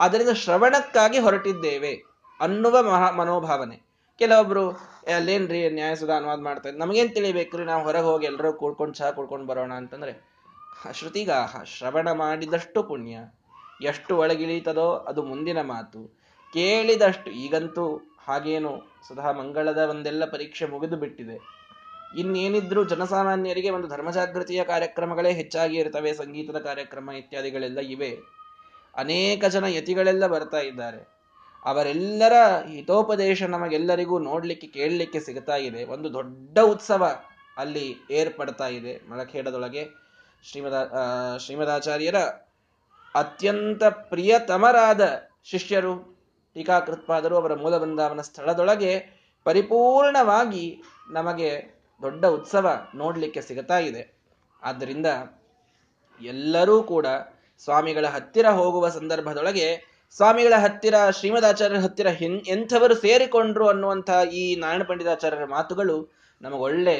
ಅದರಿಂದ 0.00 0.30
ಶ್ರವಣಕ್ಕಾಗಿ 0.30 1.18
ಹೊರಟಿದ್ದೇವೆ 1.18 1.92
ಅನ್ನುವ 2.40 2.82
ಮಹಾ 2.82 3.10
ಮನೋಭಾವನೆ. 3.10 3.76
ಕೆಲವೊಬ್ರು 4.18 4.70
ಅಲ್ಲೇನ್ರಿ 5.14 5.70
ನ್ಯಾಯಸುಧ 5.70 6.10
ಅನುವಾದ 6.10 6.40
ಮಾಡ್ತಾ 6.40 6.68
ಇದ್ 6.68 6.78
ನಮಗೇನ್ 6.78 7.14
ತಿಳಿಬೇಕ್ರಿ, 7.14 7.64
ನಾವು 7.64 7.82
ಹೊರಗೆ 7.84 8.02
ಹೋಗಿ 8.02 8.26
ಎಲ್ಲರೂ 8.26 8.52
ಕೂಡ್ಕೊಂಡು 8.52 8.94
ಚಹಾ 8.94 9.10
ಕುಡ್ಕೊಂಡು 9.10 9.46
ಬರೋಣ 9.46 9.72
ಅಂತಂದ್ರೆ 9.72 10.12
ಶ್ರುತಿಗಾಹ, 10.92 11.62
ಶ್ರವಣ 11.62 12.12
ಮಾಡಿದಷ್ಟು 12.12 12.82
ಪುಣ್ಯ. 12.82 13.18
ಎಷ್ಟು 13.82 14.16
ಒಳಗಿಳೀತದೋ 14.16 14.90
ಅದು 15.08 15.22
ಮುಂದಿನ 15.22 15.60
ಮಾತು. 15.60 16.00
ಕೇಳಿದಷ್ಟು 16.52 17.30
ಈಗಂತೂ 17.30 17.84
ಹಾಗೇನು 18.28 18.72
ಸದಾ 19.08 19.32
ಮಂಗಳದ 19.32 19.78
ಒಂದೆಲ್ಲ 19.78 20.24
ಪರೀಕ್ಷೆ 20.24 20.66
ಮುಗಿದು 20.66 20.96
ಬಿಟ್ಟಿದೆ. 20.96 21.56
ಇನ್ನೇನಿದ್ರು 22.18 22.84
ಜನಸಾಮಾನ್ಯರಿಗೆ 22.84 23.70
ಒಂದು 23.70 23.88
ಧರ್ಮ 23.88 24.10
ಜಾಗೃತಿಯ 24.10 24.64
ಕಾರ್ಯಕ್ರಮಗಳೇ 24.64 25.32
ಹೆಚ್ಚಾಗಿ 25.32 25.76
ಇರ್ತವೆ, 25.76 26.12
ಸಂಗೀತದ 26.12 26.58
ಕಾರ್ಯಕ್ರಮ 26.58 27.10
ಇತ್ಯಾದಿಗಳೆಲ್ಲ 27.10 27.78
ಇವೆ. 27.78 28.16
ಅನೇಕ 28.96 29.44
ಜನ 29.44 29.64
ಯತಿಗಳೆಲ್ಲ 29.68 30.26
ಬರ್ತಾ 30.26 30.58
ಇದ್ದಾರೆ. 30.58 31.16
ಅವರೆಲ್ಲರ 31.64 32.32
ಹಿತೋಪದೇಶ 32.68 33.42
ನಮಗೆಲ್ಲರಿಗೂ 33.42 34.18
ನೋಡ್ಲಿಕ್ಕೆ, 34.18 34.66
ಕೇಳಲಿಕ್ಕೆ 34.66 35.20
ಸಿಗ್ತಾ 35.20 35.56
ಇದೆ. 35.56 35.84
ಒಂದು 35.84 36.12
ದೊಡ್ಡ 36.12 36.58
ಉತ್ಸವ 36.58 37.04
ಅಲ್ಲಿ 37.56 37.96
ಏರ್ಪಡ್ತಾ 38.10 38.68
ಇದೆ 38.68 39.10
ಮಳಖೇಡದೊಳಗೆ 39.10 39.84
ಶ್ರೀಮದ 40.44 40.92
ಶ್ರೀಮದಾಚಾರ್ಯರ 41.38 42.16
ಅತ್ಯಂತ 43.14 43.84
ಪ್ರಿಯತಮರಾದ 43.84 45.22
ಶಿಷ್ಯರು 45.44 46.15
ಟೀಕಾಕೃತ್ಪಾದರು 46.56 47.36
ಅವರ 47.36 47.54
ಮೂಲ 47.54 47.78
ಬೃಂದಾವನ 47.78 48.20
ಸ್ಥಳದೊಳಗೆ 48.20 48.92
ಪರಿಪೂರ್ಣವಾಗಿ 49.44 50.82
ನಮಗೆ 51.10 51.50
ದೊಡ್ಡ 52.02 52.24
ಉತ್ಸವ 52.26 52.66
ನೋಡಲಿಕ್ಕೆ 52.94 53.40
ಸಿಗುತ್ತಾ 53.40 53.78
ಇದೆ. 53.78 54.02
ಆದ್ದರಿಂದ 54.62 55.06
ಎಲ್ಲರೂ 56.20 56.82
ಕೂಡ 56.82 57.06
ಸ್ವಾಮಿಗಳ 57.64 58.06
ಹತ್ತಿರ 58.06 58.46
ಹೋಗುವ 58.50 58.88
ಸಂದರ್ಭದೊಳಗೆ 58.88 59.68
ಸ್ವಾಮಿಗಳ 60.16 60.52
ಹತ್ತಿರ, 60.58 60.94
ಶ್ರೀಮದಾಚಾರ್ಯರ 61.10 61.80
ಹತ್ತಿರ 61.80 62.08
ಹಿನ್, 62.08 62.40
ಎಂಥವರು 62.46 62.94
ಸೇರಿಕೊಂಡ್ರು 62.94 63.68
ಅನ್ನುವಂತಹ 63.68 64.20
ಈ 64.32 64.56
ನಾರಾಯಣ 64.56 64.82
ಪಂಡಿತಾಚಾರ್ಯರ 64.82 65.44
ಮಾತುಗಳು 65.44 65.96
ನಮಗೊಳ್ಳೆ 66.42 66.96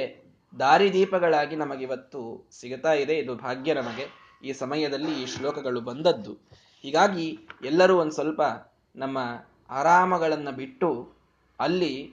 ದಾರಿದೀಪಗಳಾಗಿ 0.59 1.57
ನಮಗಿವತ್ತು 1.57 2.51
ಸಿಗುತ್ತಾ 2.61 2.93
ಇದೆ. 2.93 3.15
ಇದು 3.19 3.35
ಭಾಗ್ಯ 3.35 3.75
ನಮಗೆ 3.75 4.07
ಈ 4.45 4.53
ಸಮಯದಲ್ಲಿ 4.53 5.23
ಈ 5.23 5.27
ಶ್ಲೋಕಗಳು 5.27 5.81
ಬಂದದ್ದು. 5.81 6.33
ಹೀಗಾಗಿ 6.83 7.39
ಎಲ್ಲರೂ 7.65 7.97
ಒಂದು 7.99 8.13
ಸ್ವಲ್ಪ 8.13 8.43
ನಮ್ಮ 8.97 9.19
ಆರಾಮಗಳನ್ನು 9.71 10.53
ಬಿಟ್ಟು 10.53 11.17
ಅಲ್ಲಿ 11.61 12.13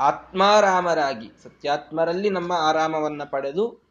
ಆತ್ಮಾರಾಮರಾಗಿ, 0.00 1.30
ಸತ್ಯಾತ್ಮರಲ್ಲಿ 1.42 2.30
ನಮ್ಮ 2.30 2.52
ಆರಾಮವನ್ನು 2.52 3.30
ಪಡೆದು, 3.30 3.82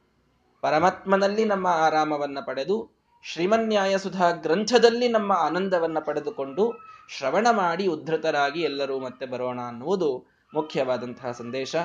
ಪರಮಾತ್ಮನಲ್ಲಿ 0.61 1.45
ನಮ್ಮ 1.45 1.67
ಆರಾಮವನ್ನು 1.67 2.45
ಪಡೆದು, 2.45 3.03
ಶ್ರೀಮನ್ಯಾಯ 3.23 3.97
ಸುಧಾ 3.97 4.31
ಗ್ರಂಥದಲ್ಲಿ 4.31 5.07
ನಮ್ಮ 5.07 5.31
ಆನಂದವನ್ನು 5.31 6.05
ಪಡೆದುಕೊಂಡು 6.05 6.73
ಶ್ರವಣ 7.09 7.47
ಮಾಡಿ 7.51 7.87
ಉದ್ಧತರಾಗಿ 7.87 8.61
ಎಲ್ಲರೂ 8.61 8.99
ಮತ್ತೆ 8.99 9.25
ಬರೋಣ 9.25 9.61
ಅನ್ನುವುದು 9.61 10.25
ಮುಖ್ಯವಾದಂತಹ 10.55 11.31
ಸಂದೇಶ. 11.31 11.75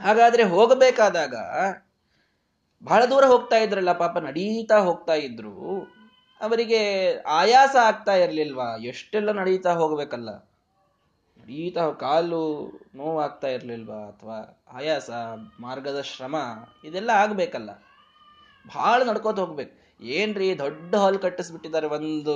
ಹಾಗಾದ್ರೆ 0.00 0.42
ಹೋಗಬೇಕಾದಾಗ 0.42 1.34
ಬಹಳ 2.82 3.04
ದೂರ 3.04 3.24
ಹೋಗ್ತಾ 3.24 3.56
ಇದ್ರಲ್ಲ 3.56 3.92
ಪಾಪ, 3.92 4.18
ನಡೀತಾ 4.18 4.78
ಹೋಗ್ತಾ 4.78 5.12
ಇದ್ರು. 5.12 5.99
ಅವರಿಗೆ 6.40 7.16
ಆಯಾಸ 7.16 7.76
ಆಗ್ತಾ 7.76 8.14
ಇರಲಿಲ್ವಾ? 8.14 8.76
ಎಷ್ಟೆಲ್ಲ 8.76 9.30
ನಡೀತಾ 9.30 9.72
ಹೋಗಬೇಕಲ್ಲ? 9.72 10.30
ನಡೀತಾ 11.40 11.90
ಕಾಲು 11.90 12.72
ನೋವಾಗ್ತಾ 12.94 13.48
ಇರಲಿಲ್ವಾ 13.48 13.94
ಅಥವಾ 13.94 14.66
ಆಯಾಸ, 14.72 15.10
ಮಾರ್ಗದ 15.60 16.00
ಶ್ರಮ, 16.00 16.36
ಇದೆಲ್ಲ 16.84 17.10
ಆಗಬೇಕಲ್ಲ. 17.10 17.70
ಭಾಳ 18.74 19.02
ನಡ್ಕೋತ 19.02 19.38
ಹೋಗ್ಬೇಕು. 19.38 19.80
ಏನ್ರಿ 20.02 20.58
ದೊಡ್ಡ 20.58 20.94
ಹಾಲ್ 20.94 21.18
ಕಟ್ಟಿಸ್ಬಿಟ್ಟಿದ್ದಾರೆ 21.18 21.86
ಒಂದು 21.86 22.34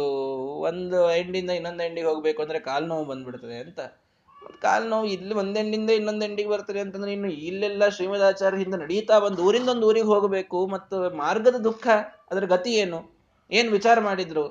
ಒಂದು 0.60 1.16
ಎಂಡಿಂದ 1.16 1.50
ಇನ್ನೊಂದು 1.50 1.84
ಎಂಡಿಗೆ 1.84 2.06
ಹೋಗ್ಬೇಕು 2.06 2.42
ಅಂದ್ರೆ 2.42 2.60
ಕಾಲು 2.60 2.86
ನೋವು 2.86 3.04
ಬಂದ್ಬಿಡ್ತದೆ 3.04 3.56
ಅಂತ. 3.56 3.80
ಕಾಲು 4.62 4.88
ನೋವು 4.88 5.06
ಇಲ್ಲಿ 5.06 5.34
ಒಂದೆಂಡಿಂದ 5.34 5.90
ಇನ್ನೊಂದು 5.90 6.24
ಎಂಡಿಗೆ 6.24 6.48
ಬರ್ತದೆ 6.48 6.80
ಅಂತಂದ್ರೆ 6.80 7.12
ಇನ್ನು 7.12 7.30
ಇಲ್ಲೆಲ್ಲ 7.32 7.88
ಶ್ರೀಮದಾಚಾರ್ಯ 7.88 8.58
ಹಿಂದೆ 8.58 8.76
ನಡೀತಾ 8.76 9.18
ಒಂದು 9.18 9.42
ಊರಿಂದ 9.42 9.68
ಒಂದು 9.68 9.86
ಊರಿಗೆ 9.86 10.06
ಹೋಗಬೇಕು. 10.06 10.66
ಮತ್ತು 10.66 11.16
ಮಾರ್ಗದ 11.16 11.56
ದುಃಖ, 11.56 11.86
ಅದರ 12.30 12.44
ಗತಿ 12.44 12.74
ಏನು? 12.74 13.13
ಏನ್ 13.50 13.68
ವಿಚಾರ 13.70 13.96
ಮಾಡಿದ್ರು? 14.00 14.44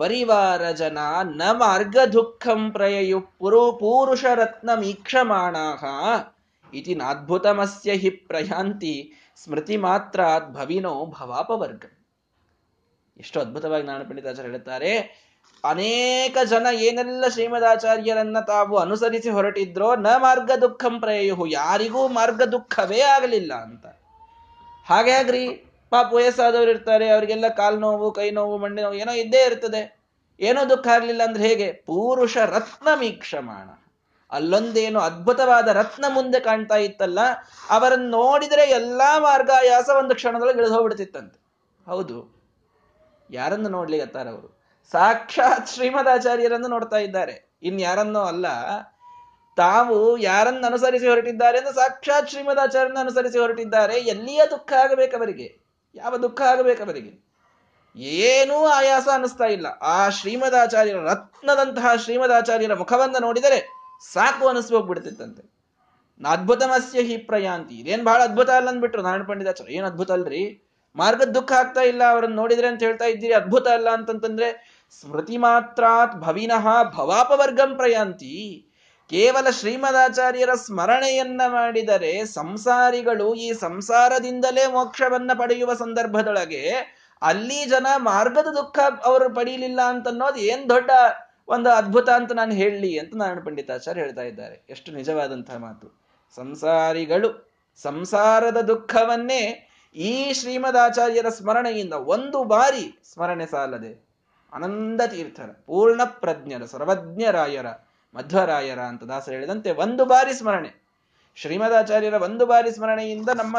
ಪರಿವಾರ 0.00 0.62
ಜನ 0.70 0.98
ನ 1.40 1.50
ಮಾರ್ಗ 1.52 1.96
ದುಃಖಂ 2.12 2.60
ಪ್ರಯಯು 2.70 3.18
ಪುರು 3.40 3.64
ಪೂರುಷ 3.72 4.24
ರತ್ನ 4.34 4.70
ಮೀಕ್ಷಮಾಣಾಹ 4.74 5.82
ಇತಿ 6.72 6.94
ನಾದ್ಭುತಮಸ್ಯ 6.94 7.92
ಹಿ 7.92 8.10
ಪ್ರಯಾಂತಿ 8.30 8.94
ಸ್ಮೃತಿ 9.42 9.76
ಮಾತ್ರ 9.76 10.20
ಭವಿನೋ 10.50 10.94
ಭವಾಪವರ್ಗ. 11.16 11.84
ಎಷ್ಟು 13.16 13.38
ಅದ್ಭುತವಾಗಿ 13.40 13.84
ನಾನು 13.86 14.04
ಪಂಡಿತಾಚಾರ್ಯ 14.08 14.48
ಹೇಳುತ್ತಾರೆ, 14.48 14.92
ಅನೇಕ 15.64 16.36
ಜನ 16.44 16.66
ಏನೆಲ್ಲ 16.86 17.28
ಶ್ರೀಮದಾಚಾರ್ಯರನ್ನ 17.28 18.38
ತಾವು 18.40 18.74
ಅನುಸರಿಸಿ 18.76 19.30
ಹೊರಟಿದ್ರೋ 19.30 19.90
ನ 19.96 20.16
ಮಾರ್ಗ 20.16 20.50
ದುಃಖಂ 20.64 20.94
ಪ್ರಯು 21.00 21.46
ಯಾರಿಗೂ 21.52 22.02
ಮಾರ್ಗ 22.08 22.42
ದುಃಖವೇ 22.54 23.00
ಆಗಲಿಲ್ಲ 23.16 23.52
ಅಂತ. 23.66 23.86
ಹಾಗಾಗ್ರಿ 24.86 25.44
ಪಾಪ 25.94 26.08
ವಯಸ್ಸಾದವರು 26.12 26.70
ಇರ್ತಾರೆ, 26.70 27.10
ಅವರಿಗೆಲ್ಲ 27.10 27.48
ಕಾಲು 27.48 27.78
ನೋವು, 27.78 28.12
ಕೈ 28.12 28.30
ನೋವು, 28.30 28.58
ಮಂಡಿ 28.58 28.82
ನೋವು, 28.82 28.94
ಏನೋ 28.94 29.12
ಇದ್ದೇ 29.12 29.42
ಇರ್ತದೆ. 29.44 29.82
ಏನೋ 30.40 30.60
ದುಃಖ 30.68 30.86
ಆಗ್ಲಿಲ್ಲ 30.88 31.22
ಅಂದ್ರೆ 31.22 31.42
ಹೇಗೆ? 31.48 31.72
ಪೂರುಷ 31.72 32.36
ರತ್ನ 32.36 32.88
ಮೀಕ್ಷಮಾಣ 32.94 33.68
ಅಲ್ಲೊಂದೇನು 34.32 35.00
ಅದ್ಭುತವಾದ 35.00 35.68
ರತ್ನ 35.68 36.04
ಮುಂದೆ 36.08 36.40
ಕಾಣ್ತಾ 36.40 36.76
ಇತ್ತಲ್ಲ, 36.76 37.20
ಅವರನ್ನು 37.70 38.08
ನೋಡಿದ್ರೆ 38.10 38.64
ಎಲ್ಲಾ 38.70 39.18
ಮಾರ್ಗಾಯಾಸ 39.18 39.88
ಒಂದು 39.98 40.14
ಕ್ಷಣದೊಳಗೆ 40.14 40.58
ಇಳಿದು 40.58 40.74
ಹೋಗ್ಬಿಡ್ತಿತ್ತಂತೆ. 40.74 41.38
ಹೌದು. 41.86 42.16
ಯಾರನ್ನು 43.30 43.68
ನೋಡ್ಲಿಕ್ಕೆ 43.68 44.28
ಅವರು? 44.28 44.48
ಸಾಕ್ಷಾತ್ 44.92 45.68
ಶ್ರೀಮದಾಚಾರ್ಯರನ್ನು 45.68 46.68
ನೋಡ್ತಾ 46.68 46.96
ಇದ್ದಾರೆ. 46.96 47.34
ಇನ್ 47.62 47.80
ಯಾರನ್ನೋ 47.80 48.22
ಅಲ್ಲ, 48.22 48.46
ತಾವು 49.56 50.18
ಯಾರನ್ನು 50.18 50.66
ಅನುಸರಿಸಿ 50.66 51.06
ಹೊರಟಿದ್ದಾರೆ 51.08 51.58
ಅಂದ್ರೆ 51.58 51.74
ಸಾಕ್ಷಾತ್ 51.74 52.30
ಶ್ರೀಮದಾಚಾರ್ಯನ 52.30 52.98
ಅನುಸರಿಸಿ 53.00 53.38
ಹೊರಟಿದ್ದಾರೆ. 53.38 53.96
ಎಲ್ಲಿಯ 54.12 54.42
ದುಃಖ 54.50 54.72
ಆಗಬೇಕವರಿಗೆ 54.72 55.63
ಯಾವ 55.94 56.16
ದುಃಖ 56.16 56.40
ಆಗಬೇಕು 56.42 56.82
ಅವರಿಗೆ. 56.84 57.24
ಏನೂ 57.96 58.64
ಆಯಾಸ 58.64 59.08
ಅನ್ನಿಸ್ತಾ 59.12 59.44
ಇಲ್ಲ. 59.44 59.66
ಆ 59.66 60.08
ಶ್ರೀಮದಾಚಾರ್ಯರ 60.08 60.96
ರತ್ನದಂತಹ 60.96 61.94
ಶ್ರೀಮದಾಚಾರ್ಯರ 61.94 62.74
ಮುಖವನ್ನು 62.74 63.20
ನೋಡಿದರೆ 63.20 63.68
ಸಾಕು 64.12 64.48
ಅನಿಸ್ಬೋಗ್ಬಿಡ್ತಿತ್ತಂತೆ 64.48 65.54
ಅದ್ಭುತಮಸ್ಯ 66.26 67.02
ಹಿ 67.02 67.16
ಪ್ರಯಾಂತಿ. 67.16 67.74
ಇದೇನ್ 67.74 68.04
ಬಹಳ 68.04 68.22
ಅದ್ಭುತ 68.22 68.50
ಅಲ್ಲ 68.50 68.68
ಅಂದ್ಬಿಟ್ರು 68.68 69.02
ನಾರಾಯಣ 69.02 69.22
ಪಂಡಿತಾಚಾರ್ಯ. 69.22 69.74
ಏನ್ 69.74 69.86
ಅದ್ಭುತ 69.86 70.12
ಅಲ್ರಿ? 70.12 70.68
ಮಾರ್ಗದ 70.96 71.28
ದುಃಖ 71.28 71.52
ಆಗ್ತಾ 71.52 71.80
ಇಲ್ಲ 71.80 72.10
ಅವರನ್ನು 72.10 72.36
ನೋಡಿದ್ರೆ 72.36 72.66
ಅಂತ 72.66 72.82
ಹೇಳ್ತಾ 72.82 73.04
ಇದ್ದೀರಿ. 73.04 73.34
ಅದ್ಭುತ 73.34 73.68
ಅಲ್ಲ 73.68 73.90
ಅಂತಂತಂದ್ರೆ 73.90 74.48
ಸ್ಮೃತಿ 75.00 75.36
ಮಾತ್ರಾತ್ 75.36 76.16
ಭವಿನಃ 76.16 76.66
ಭವಾಪವರ್ಗಂ 76.82 77.76
ಪ್ರಯಾಂತಿ. 77.76 78.66
ಕೇವಲ 79.10 79.50
ಶ್ರೀಮದಾಚಾರ್ಯರ 79.50 80.54
ಸ್ಮರಣೆಯನ್ನ 80.54 81.42
ಮಾಡಿದರೆ 81.48 82.24
ಸಂಸಾರಿಗಳು 82.24 83.34
ಈ 83.34 83.52
ಸಂಸಾರದಿಂದಲೇ 83.52 84.66
ಮೋಕ್ಷವನ್ನ 84.66 85.30
ಪಡೆಯುವ 85.38 85.74
ಸಂದರ್ಭದೊಳಗೆ 85.74 86.70
ಅಲ್ಲಿ 87.22 87.64
ಜನ 87.64 87.86
ಮಾರ್ಗದ 87.96 88.46
ದುಃಖ 88.46 88.78
ಅವರು 89.04 89.34
ಪಡೀಲಿಲ್ಲ 89.34 89.80
ಅಂತನ್ನೋದು 89.82 90.36
ಏನ್ 90.36 90.68
ದೊಡ್ಡ 90.68 90.90
ಒಂದು 91.48 91.70
ಅದ್ಭುತ 91.70 92.10
ಅಂತ 92.10 92.32
ನಾನು 92.32 92.52
ಹೇಳಲಿ 92.52 92.98
ಅಂತ 92.98 93.16
ನಾರಾಯಣ 93.16 93.38
ಪಂಡಿತಾಚಾರ್ಯ 93.44 94.00
ಹೇಳ್ತಾ 94.00 94.22
ಇದ್ದಾರೆ. 94.22 94.64
ಎಷ್ಟು 94.70 94.92
ನಿಜವಾದಂತಹ 94.92 95.56
ಮಾತು. 95.56 96.00
ಸಂಸಾರಿಗಳು 96.36 97.54
ಸಂಸಾರದ 97.82 98.60
ದುಃಖವನ್ನೇ 98.60 99.68
ಈ 99.94 100.32
ಶ್ರೀಮದಾಚಾರ್ಯರ 100.32 101.28
ಸ್ಮರಣೆಯಿಂದ 101.28 101.92
ಒಂದು 101.92 102.44
ಬಾರಿ 102.44 103.00
ಸ್ಮರಣೆ 103.12 103.46
ಸಾಲದೆ 103.46 104.06
ಆನಂದ 104.52 105.00
ತೀರ್ಥರ, 105.00 105.50
ಪೂರ್ಣ 105.66 106.04
ಪ್ರಜ್ಞರ, 106.04 106.64
ಸರ್ವಜ್ಞರಾಯರ 106.64 107.66
ಮಧ್ವರಾಯರ 108.14 108.80
ಅಂತ 108.80 109.02
ದಾಸರು 109.02 109.34
ಹೇಳಿದಂತೆ 109.34 109.70
ಒಂದು 109.70 110.04
ಬಾರಿ 110.04 110.32
ಸ್ಮರಣೆ. 110.32 110.84
ಶ್ರೀಮದಾಚಾರ್ಯರ 111.34 112.14
ಒಂದು 112.14 112.46
ಬಾರಿ 112.46 112.70
ಸ್ಮರಣೆಯಿಂದ 112.70 113.28
ನಮ್ಮ 113.28 113.56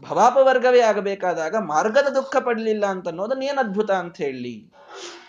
ಭವಾಪವರ್ಗವೇ 0.00 0.80
ಆಗಬೇಕಾದಾಗ 0.80 1.56
ಮಾರ್ಗದ 1.56 2.08
ದುಃಖ 2.08 2.36
ಪಡಲಿಲ್ಲ 2.36 2.86
ಅಂತ 2.86 3.08
ಅನ್ನೋದನ್ನ 3.08 3.42
ಏನು 3.42 3.60
ಅದ್ಭುತ 3.60 3.90
ಅಂತ 3.90 4.16
ಹೇಳಿ. 4.16 4.72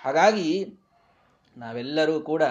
ಹಾಗಾಗಿ 0.03 0.79
ನಾವೆಲ್ಲರೂ 1.57 2.19
ಕೂಡ 2.19 2.43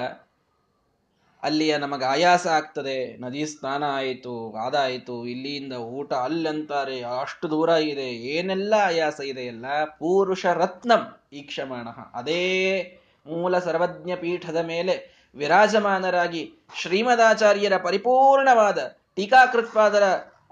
ಅಲ್ಲಿಯ 1.43 1.77
ನಮಗೆ 1.77 2.05
ಆಯಾಸ 2.05 2.47
ಆಗ್ತದೆ. 2.47 3.17
ನದಿ 3.17 3.47
ಸ್ನಾನ 3.47 3.85
ಆಯಿತು 3.85 4.53
ಅದಾಯಿತು 4.53 5.27
ಇಲ್ಲಿಂದ 5.27 5.73
ಊಟ 5.73 6.13
ಅಲ್ಲಂತಾರೆ, 6.13 7.03
ಅಷ್ಟು 7.03 7.51
ದೂರ 7.51 7.69
ಇದೆ, 7.69 8.07
ಏನೆಲ್ಲ 8.11 8.75
ಆಯಾಸ 8.83 9.21
ಇದೆಯಲ್ಲ 9.21 9.85
ಪುರುಷ 9.85 10.47
ರತ್ನಂ 10.47 11.21
ಈಕ್ಷಮಾಣ 11.33 11.89
ಅದೇ 12.15 12.45
ಮೂಲ 13.27 13.59
ಸರ್ವಜ್ಞ 13.59 14.13
ಪೀಠದ 14.17 14.57
ಮೇಲೆ 14.57 15.14
ವಿರಾಜಮಾನರಾಗಿ 15.37 16.55
ಶ್ರೀಮದಾಚಾರ್ಯರ 16.75 17.77
ಪರಿಪೂರ್ಣವಾದ 17.77 18.79
ಟೀಕಾಕೃತ್ಪಾದರ 19.15 20.03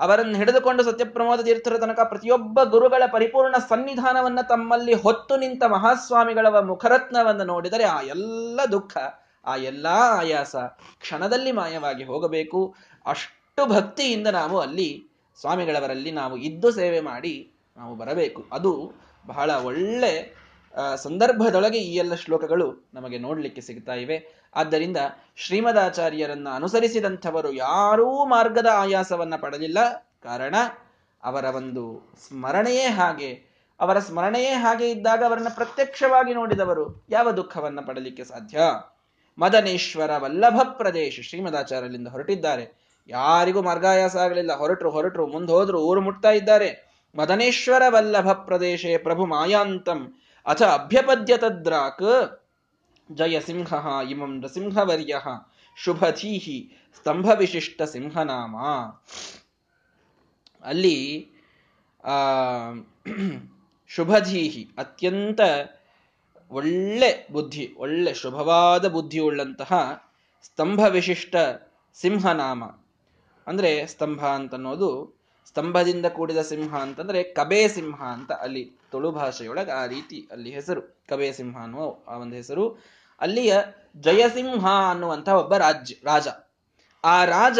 ಅವರನ್ನು 0.00 0.36
ಹಿಡಿದುಕೊಂಡು 0.36 0.82
ಸತ್ಯಪ್ರಮೋದ 0.82 1.40
ತೀರ್ಥರ 1.40 1.78
ತನಕ 1.78 2.00
ಪ್ರತಿಯೊಬ್ಬ 2.04 2.62
ಗುರುಗಳ 2.62 3.02
ಪರಿಪೂರ್ಣ 3.12 3.56
ಸನ್ನಿಧಾನವನ್ನ 3.68 4.40
ತಮ್ಮಲ್ಲಿ 4.40 4.94
ಹೊತ್ತು 4.94 5.36
ನಿಂತ 5.36 5.64
ಮಹಾಸ್ವಾಮಿಗಳ 5.64 6.46
ಮುಖರತ್ನವನ್ನು 6.46 7.44
ನೋಡಿದರೆ 7.44 7.84
ಆ 7.84 8.00
ಎಲ್ಲ 8.00 8.60
ದುಃಖ, 8.72 8.96
ಆ 9.46 9.56
ಎಲ್ಲಾ 9.56 10.18
ಆಯಾಸ 10.18 10.56
ಕ್ಷಣದಲ್ಲಿ 10.98 11.52
ಮಾಯವಾಗಿ 11.52 12.04
ಹೋಗಬೇಕು. 12.04 12.74
ಅಷ್ಟು 13.06 13.66
ಭಕ್ತಿಯಿಂದ 13.66 14.26
ನಾವು 14.26 14.60
ಅಲ್ಲಿ 14.60 15.06
ಸ್ವಾಮಿಗಳವರಲ್ಲಿ 15.40 16.10
ನಾವು 16.10 16.36
ಇದ್ದು 16.36 16.72
ಸೇವೆ 16.72 17.00
ಮಾಡಿ 17.00 17.52
ನಾವು 17.76 17.94
ಬರಬೇಕು. 17.94 18.44
ಅದು 18.52 18.92
ಬಹಳ 19.26 19.50
ಒಳ್ಳೆ 19.50 20.42
ಸಂದರ್ಭದೊಳಗೆ 20.96 21.78
ಈ 21.78 21.94
ಎಲ್ಲ 21.94 22.14
ಶ್ಲೋಕಗಳು 22.14 22.90
ನಮಗೆ 22.94 23.18
ನೋಡಲಿಕ್ಕೆ 23.18 23.60
ಸಿಗ್ತಾ 23.60 23.92
ಇವೆ. 23.92 24.42
ಆದ್ದರಿಂದ 24.54 24.96
ಶ್ರೀಮದಾಚಾರ್ಯರನ್ನ 25.36 26.48
ಅನುಸರಿಸಿದಂಥವರು 26.54 27.52
ಯಾರೂ 27.52 28.24
ಮಾರ್ಗದ 28.24 28.66
ಆಯಾಸವನ್ನ 28.72 29.34
ಪಡಲಿಲ್ಲ 29.36 29.78
ಕಾರಣ, 30.22 30.54
ಅವರ 31.22 31.44
ಒಂದು 31.44 32.12
ಸ್ಮರಣೆಯೇ 32.28 32.84
ಹಾಗೆ, 32.84 33.52
ಅವರ 33.80 33.98
ಸ್ಮರಣೆಯೇ 33.98 34.50
ಹಾಗೆ 34.50 34.90
ಇದ್ದಾಗ 34.90 35.24
ಅವರನ್ನ 35.24 35.48
ಪ್ರತ್ಯಕ್ಷವಾಗಿ 35.54 36.34
ನೋಡಿದವರು 36.34 37.06
ಯಾವ 37.10 37.30
ದುಃಖವನ್ನ 37.30 37.80
ಪಡಲಿಕ್ಕೆ 37.80 38.24
ಸಾಧ್ಯ? 38.24 38.58
ಮದನೇಶ್ವರ 39.38 40.10
ವಲ್ಲಭ 40.16 40.60
ಪ್ರದೇಶ 40.64 41.20
ಶ್ರೀಮದಾಚಾರ್ಯರಿಂದ 41.22 42.08
ಹೊರಟಿದ್ದಾರೆ. 42.08 42.82
ಯಾರಿಗೂ 43.08 43.62
ಮಾರ್ಗಾಯಾಸ 43.62 44.16
ಆಗಲಿಲ್ಲ. 44.16 44.52
ಹೊರಟರು 44.52 44.90
ಹೊರಟರು, 44.90 45.26
ಮುಂದೆ 45.26 45.52
ಹೋದ್ರು, 45.52 45.80
ಊರು 45.80 46.00
ಮುಟ್ತಾ 46.00 46.30
ಇದ್ದಾರೆ. 46.30 46.92
ಮದನೇಶ್ವರ 47.18 47.82
ವಲ್ಲಭ 47.88 48.32
ಪ್ರದೇಶ 48.32 48.86
ಪ್ರಭು 49.02 49.26
ಮಾಯಾಂತಂ. 49.26 50.21
ಅಥ 50.46 50.62
ಅಭ್ಯಪದ್ಯತದ್ರಾಕ್ 50.62 52.08
ಜಯ 53.12 53.40
ಸಿಂಹ 53.40 53.72
ಇಮಂ 54.10 54.40
ನೃಸಿಂಹವರ್ಯ 54.40 55.16
ಶುಭಧೀಹಿ 55.76 56.72
ಸ್ತಂಭವಿಶಿಷ್ಟ 56.96 57.82
ಸಿಂಹನಾಮ 57.82 58.56
ಅಲ್ಲಿ, 60.62 60.98
ಆ 62.04 62.16
ಶುಭಧೀಹಿ 63.88 64.70
ಅತ್ಯಂತ 64.78 65.40
ಒಳ್ಳೆ 66.50 67.26
ಬುದ್ಧಿ, 67.32 67.74
ಒಳ್ಳೆ 67.78 68.14
ಶುಭವಾದ 68.14 68.88
ಬುದ್ಧಿ 68.88 69.18
ಉಳ್ಳಂತಹ 69.18 69.72
ಸ್ತಂಭ 70.42 70.80
ವಿಶಿಷ್ಟ 70.88 71.36
ಸಿಂಹನಾಮ. 71.94 72.64
ಅಂದ್ರೆ 73.46 73.86
ಸ್ತಂಭ 73.86 74.24
ಅಂತನ್ನೋದು 74.24 75.21
ಸ್ತಂಭದಿಂದ 75.44 76.06
ಕೂಡಿದ 76.06 76.42
ಸಿಂಹ 76.42 76.76
ಅಂತಂದ್ರೆ 76.76 77.22
ಕಬೆ 77.22 77.68
ಸಿಂಹ 77.68 78.02
ಅಂತ 78.02 78.32
ಅಲ್ಲಿ 78.32 78.72
ತುಳು 78.92 79.10
ಭಾಷೆಯೊಳಗೆ 79.10 79.70
ಆ 79.70 79.86
ರೀತಿ 79.86 80.28
ಅಲ್ಲಿ 80.32 80.50
ಹೆಸರು. 80.50 80.82
ಕಬೆ 81.08 81.32
ಸಿಂಹ 81.32 81.62
ಅನ್ನುವ 81.62 81.94
ಆ 82.08 82.18
ಒಂದು 82.18 82.36
ಹೆಸರು. 82.36 82.84
ಅಲ್ಲಿಯ 83.20 83.56
ಜಯಸಿಂಹ 83.96 84.66
ಅನ್ನುವಂತಹ 84.90 85.34
ಒಬ್ಬ 85.34 85.56
ರಾಜ್ಯ, 85.56 85.94
ರಾಜ. 86.04 86.28
ಆ 87.04 87.24
ರಾಜ 87.24 87.58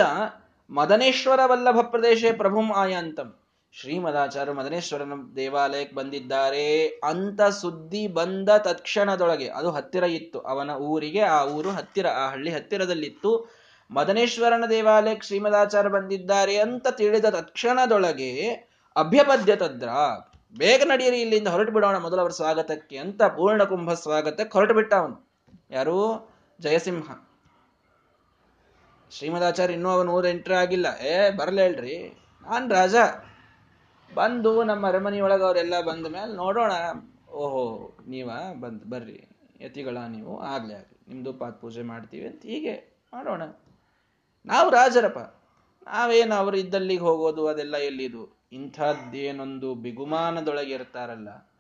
ಮದನೇಶ್ವರ 0.71 1.41
ವಲ್ಲಭ 1.47 1.81
ಪ್ರದೇಶ 1.81 2.25
ಪ್ರಭುಂ 2.37 2.73
ಆಯಾಂತಂ. 2.73 3.39
ಶ್ರೀಮದಾಚಾರ್ಯ 3.73 4.53
ಮದನೇಶ್ವರನ 4.53 5.13
ದೇವಾಲಯಕ್ಕೆ 5.37 5.97
ಬಂದಿದ್ದಾರೆ 5.97 6.87
ಅಂತ 6.87 7.43
ಸುದ್ದಿ 7.43 8.09
ಬಂದ 8.09 8.49
ತತ್ಕ್ಷಣದೊಳಗೆ 8.49 9.49
ಅದು 9.49 9.71
ಹತ್ತಿರ 9.71 10.03
ಇತ್ತು. 10.03 10.41
ಅವನ 10.41 10.71
ಊರಿಗೆ 10.71 11.21
ಆ 11.21 11.45
ಊರು 11.45 11.71
ಹತ್ತಿರ, 11.71 12.07
ಆ 12.07 12.31
ಹಳ್ಳಿ 12.31 12.53
ಹತ್ತಿರದಲ್ಲಿತ್ತು. 12.53 13.63
ಮದನೇಶ್ವರನ 13.93 14.65
ದೇವಾಲಯಕ್ಕೆ 14.71 15.27
ಶ್ರೀಮದಾಚಾರ್ಯ 15.27 15.89
ಬಂದಿದ್ದಾರೆ 15.89 16.57
ಅಂತ 16.57 16.89
ತಿಳಿದ 16.89 17.25
ತಕ್ಷಣದೊಳಗೆ 17.25 18.49
ಅಭ್ಯಪದ್ಯ 18.97 19.57
ತದ್ರ 19.57 19.89
ಬೇಗ 20.59 20.83
ನಡೆಯಿರಿ 20.85 21.21
ಇಲ್ಲಿಂದ 21.21 21.49
ಹೊರಟು 21.49 21.73
ಬಿಡೋಣ 21.73 21.97
ಮೊದಲವರ 21.97 22.31
ಸ್ವಾಗತಕ್ಕೆ 22.31 22.99
ಅಂತ 22.99 23.23
ಪೂರ್ಣ 23.23 23.65
ಕುಂಭ 23.65 23.93
ಸ್ವಾಗತಕ್ಕೆ 23.93 24.53
ಹೊರಟು 24.53 24.75
ಬಿಟ್ಟ 24.75 24.95
ಅವನು. 24.95 25.29
ಯಾರು? 25.71 26.29
ಜಯಸಿಂಹ. 26.61 27.27
ಶ್ರೀಮದಾಚಾರ್ಯ 29.11 29.75
ಇನ್ನೂ 29.75 29.89
ಅವನು 29.89 30.13
ಊರು 30.13 30.29
ಎಂಟ್ರಿ 30.29 30.55
ಆಗಿಲ್ಲ. 30.55 30.87
ಏ, 31.07 31.31
ಬರಲೇ 31.31 31.63
ಹೇಳ್ರಿ. 31.63 32.25
ನಾನ್ 32.43 32.71
ರಾಜ. 32.71 32.95
ಬಂದು 34.15 34.65
ನಮ್ಮ 34.65 34.87
ಅರಮನೆಯೊಳಗೆ 34.87 35.43
ಅವರೆಲ್ಲ 35.43 35.81
ಬಂದ 35.81 36.07
ಮೇಲೆ 36.07 36.37
ನೋಡೋಣ. 36.37 36.73
ಓಹೋ, 37.33 37.93
ನೀವ? 38.09 38.31
ಬಂದು, 38.61 38.91
ಬರ್ರಿ. 38.91 39.29
ಯತಿಗಳ 39.61 39.99
ನೀವು? 40.09 40.41
ಆಗ್ಲೇ 40.41 40.75
ಆಗ್ಲಿ. 40.75 41.15
ನಿಮ್ದು 41.15 41.33
ಪಾತ್ 41.33 41.61
ಪೂಜೆ 41.61 41.83
ಮಾಡ್ತೀವಿ 41.83 42.27
ಅಂತ 42.27 42.43
ಹೀಗೆ 42.43 43.01
ಮಾಡೋಣ. 43.15 43.43
ನಾವು 44.47 44.71
ರಾಜರಪ್ಪ. 44.71 45.19
ನಾವೇನು 45.89 46.35
ಅವರು 46.35 46.57
ಇದ್ದಲ್ಲಿಗೆ 46.57 47.01
ಹೋಗೋದು, 47.01 47.47
ಅದೆಲ್ಲ 47.47 47.77
ಎಲ್ಲಿದು? 47.77 48.39
ಇಂಥದ್ದೇನೊಂದು 48.53 49.75
ಬಿಗುಮಾನದೊಳಗೆ 49.75 50.73
ಇರ್ತಾರಲ್ಲ. 50.73 51.51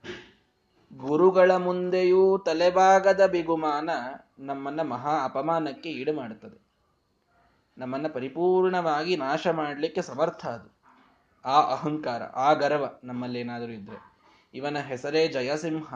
ಗುರುಗಳ 0.97 1.57
ಮುಂದೆಯೂ 1.57 2.39
ತಲೆಬಾಗದ 2.39 3.27
ಬಿಗುಮಾನ 3.27 3.91
ನಮ್ಮನ್ನ 4.39 4.83
ಮಹಾ 4.83 5.25
ಅಪಮಾನಕ್ಕೆ 5.25 5.91
ಈಡು 5.91 6.13
ಮಾಡುತ್ತದೆ. 6.13 6.63
ನಮ್ಮನ್ನ 7.79 8.07
ಪರಿಪೂರ್ಣವಾಗಿ 8.09 9.17
ನಾಶ 9.17 9.47
ಮಾಡಲಿಕ್ಕೆ 9.49 10.03
ಸಮರ್ಥ 10.03 10.47
ಅದು. 10.47 10.77
ಆ 11.45 11.73
ಅಹಂಕಾರ, 11.73 12.23
ಆ 12.23 12.53
ಗರ್ವ 12.53 12.85
ನಮ್ಮಲ್ಲಿ 13.05 13.41
ಏನಾದರೂ 13.41 13.73
ಇದ್ರೆ. 13.73 14.13
ಇವನ 14.55 14.79
ಹೆಸರೇ 14.79 15.29
ಜಯಸಿಂಹ. 15.29 15.95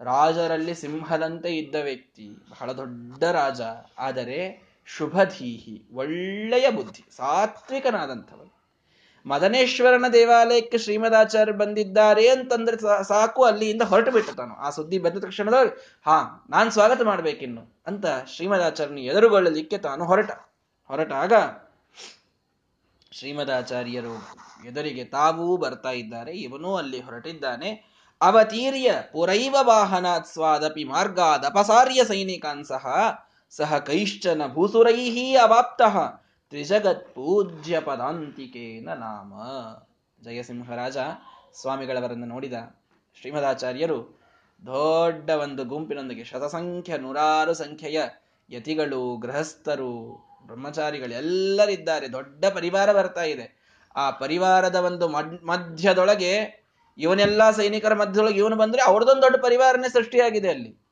ರಾಜರಲ್ಲಿ 0.00 0.74
ಸಿಂಹದಂತೆ 0.74 1.56
ಇದ್ದ 1.56 1.74
ವ್ಯಕ್ತಿ, 1.74 2.28
ಬಹಳ 2.28 2.72
ದೊಡ್ಡ 2.72 3.24
ರಾಜ. 3.24 3.60
ಆದರೆ 3.98 4.65
ಶುಭಧೀಹಿ, 4.86 5.88
ಒಳ್ಳೆಯ 5.94 6.70
ಬುದ್ಧಿ, 6.70 7.04
ಸಾತ್ವಿಕನಾದಂಥವನು. 7.16 8.56
ಮದನೇಶ್ವರನ 9.26 10.04
ದೇವಾಲಯಕ್ಕೆ 10.12 10.78
ಶ್ರೀಮದಾಚಾರ್ಯ 10.78 11.52
ಬಂದಿದ್ದಾರೆ 11.52 12.28
ಅಂತಂದ್ರೆ 12.28 13.04
ಸಾಕು 13.08 13.44
ಅಲ್ಲಿಯಿಂದ 13.44 13.82
ಹೊರಟು 13.82 14.10
ಬಿಟ್ಟತಾನು 14.10 14.54
ಆ 14.54 14.70
ಸುದ್ದಿ 14.70 14.98
ಬಂದ 14.98 15.18
ತಕ್ಷಣದವ್ರು, 15.18 15.70
ಹಾ, 16.06 16.46
ನಾನ್ 16.50 16.70
ಸ್ವಾಗತ 16.70 17.02
ಮಾಡ್ಬೇಕಿನ್ನು 17.02 17.82
ಅಂತ 17.86 18.04
ಶ್ರೀಮದಾಚಾರ್ಯನ 18.36 18.98
ಎದುರುಗೊಳ್ಳಲಿಕ್ಕೆ 18.98 19.78
ತಾನು 19.78 20.04
ಹೊರಟ. 20.04 20.30
ಹೊರಟಾಗ 20.88 21.32
ಶ್ರೀಮದಾಚಾರ್ಯರು 23.12 24.36
ಎದುರಿಗೆ 24.66 25.04
ತಾವೂ 25.04 25.56
ಬರ್ತಾ 25.56 25.90
ಇದ್ದಾರೆ, 25.90 26.32
ಇವನೂ 26.32 26.76
ಅಲ್ಲಿ 26.76 27.00
ಹೊರಟಿದ್ದಾನೆ. 27.00 27.96
ಅವತೀರ್ಯ 28.20 28.94
ಪುರೈವ 29.12 29.56
ವಾಹನಾತ್ 29.60 30.26
ಸ್ವಾದಪಿ 30.26 30.84
ಮಾರ್ಗಾದ 30.84 31.44
ಅಪಸಾರ್ಯ 31.44 32.04
ಸೈನಿಕಾನ್ 32.04 32.64
ಸಹ 32.64 32.86
ಸಹ 33.56 33.78
ಕೈಶ್ಚನ 33.78 34.42
ಭೂಸುರೈಹಿ 34.46 35.34
ಅವಾಪ್ತಃ 35.34 36.06
ತ್ರಿಜಗತ್ 36.50 37.14
ಪೂಜ್ಯ 37.14 37.80
ಪದಾಂತಿಕೇನ 37.80 38.88
ನಾಮ. 38.94 39.34
ಜಯಸಿಂಹರಾಜ 40.24 40.96
ಸ್ವಾಮಿಗಳವರನ್ನು 41.60 42.26
ನೋಡಿದ 42.26 42.54
ಶ್ರೀಮದಾಚಾರ್ಯರು, 43.20 44.20
ದೊಡ್ಡ 44.66 45.30
ಒಂದು 45.30 45.64
ಗುಂಪಿನೊಂದಿಗೆ 45.64 46.24
ಶತಸಂಖ್ಯ 46.24 46.98
ನೂರಾರು 46.98 47.54
ಸಂಖ್ಯೆಯ 47.54 48.00
ಯತಿಗಳು 48.50 49.16
ಗೃಹಸ್ಥರು, 49.16 49.92
ಬ್ರಹ್ಮಚಾರಿಗಳು 50.46 51.14
ಎಲ್ಲರಿದ್ದಾರೆ. 51.14 52.12
ದೊಡ್ಡ 52.12 52.44
ಪರಿವಾರ 52.44 52.92
ಬರ್ತಾ 52.92 53.22
ಇದೆ. 53.22 53.46
ಆ 53.96 54.10
ಪರಿವಾರದ 54.10 54.74
ಒಂದು 54.74 55.08
ಮಧ್ಯದೊಳಗೆ 55.46 56.32
ಇವನೆಲ್ಲ 56.98 57.50
ಸೈನಿಕರ 57.50 57.94
ಮಧ್ಯದೊಳಗೆ 57.94 58.38
ಇವನು 58.38 58.56
ಬಂದ್ರೆ 58.56 58.82
ಅವ್ರದೊಂದು 58.82 59.22
ದೊಡ್ಡ 59.22 59.36
ಪರಿವಾರನೇ 59.36 59.88
ಸೃಷ್ಟಿಯಾಗಿದೆ 59.88 60.50
ಅಲ್ಲಿ. 60.50 60.85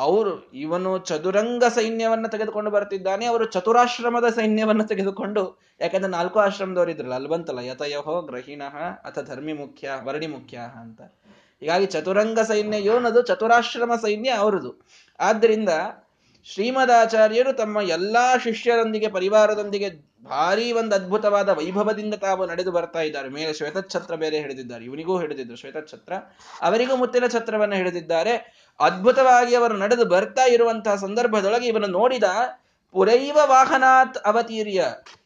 ಅವರು 0.00 0.52
ಇವನು 0.52 0.98
ಚದುರಂಗ 0.98 1.64
ಸೈನ್ಯವನ್ನ 1.64 2.26
ತೆಗೆದುಕೊಂಡು 2.26 2.70
ಬರ್ತಿದ್ದಾನೆ, 2.70 3.26
ಅವರು 3.26 3.44
ಚತುರಾಶ್ರಮದ 3.44 4.28
ಸೈನ್ಯವನ್ನ 4.28 4.82
ತೆಗೆದುಕೊಂಡು, 4.82 5.60
ಯಾಕಂದ್ರೆ 5.80 6.10
ನಾಲ್ಕು 6.10 6.38
ಆಶ್ರಮದವರು 6.40 6.90
ಇದ್ರಲ್ಲ, 6.90 7.14
ಅಲ್ಲಿ 7.14 7.28
ಬಂತಲ್ಲ, 7.28 7.58
ಯತಯಹೋ 7.58 8.22
ಗ್ರಹಿಣಃ 8.22 8.76
ಅಥ 9.04 9.18
ಧರ್ಮಿ 9.18 9.52
ಮುಖ್ಯ, 9.52 9.90
ವರ್ಣಿ 10.04 10.26
ಮುಖ್ಯ 10.26 10.58
ಅಂತ. 10.80 11.00
ಹೀಗಾಗಿ 11.60 11.86
ಚತುರಂಗ 11.86 12.40
ಸೈನ್ಯ 12.40 12.78
ಏನದು? 12.78 13.22
ಚತುರಾಶ್ರಮ 13.22 13.92
ಸೈನ್ಯ 13.94 14.30
ಅವರದು. 14.30 14.86
ಆದ್ದರಿಂದ 15.20 15.68
ಶ್ರೀಮದಾಚಾರ್ಯರು 16.44 17.52
ತಮ್ಮ 17.52 17.80
ಎಲ್ಲಾ 17.80 18.36
ಶಿಷ್ಯರೊಂದಿಗೆ, 18.36 19.08
ಪರಿವಾರದೊಂದಿಗೆ 19.08 20.10
ಭಾರಿ 20.24 20.72
ಒಂದು 20.72 20.94
ಅದ್ಭುತವಾದ 20.94 21.48
ವೈಭವದಿಂದ 21.48 22.14
ತಾವು 22.14 22.46
ನಡೆದು 22.46 22.70
ಬರ್ತಾ 22.70 23.00
ಇದ್ದಾರೆ. 23.00 23.28
ಮೇಲೆ 23.28 23.52
ಶ್ವೇತಛತ್ರ 23.52 24.14
ಬೇರೆ 24.14 24.38
ಹಿಡಿದಿದ್ದಾರೆ. 24.38 24.84
ಇವನಿಗೂ 24.84 25.20
ಹಿಡಿದಿದ್ರು 25.20 25.56
ಶ್ವೇತಛತ್ರ. 25.56 26.12
ಅವರಿಗೂ 26.62 26.96
ಮುತ್ತಿನ 26.96 27.26
ಛತ್ರವನ್ನು 27.26 27.74
ಹಿಡಿದಿದ್ದಾರೆ. 27.74 28.59
ಅದ್ಭುತವಾಗಿ 28.80 29.54
ಅವರು 29.54 29.74
ನಡೆದು 29.76 30.04
ಬರ್ತಾ 30.14 30.44
ಇರುವಂತಹ 30.54 30.94
ಸಂದರ್ಭದೊಳಗೆ 31.04 31.66
ಇವನು 31.66 31.88
ನೋಡಿದ, 31.98 32.28
ಪುರೈವ 32.94 33.38
ವಾಹನಾತ್ 33.44 34.16
ಅವತೀರ್ಯ. 34.28 34.84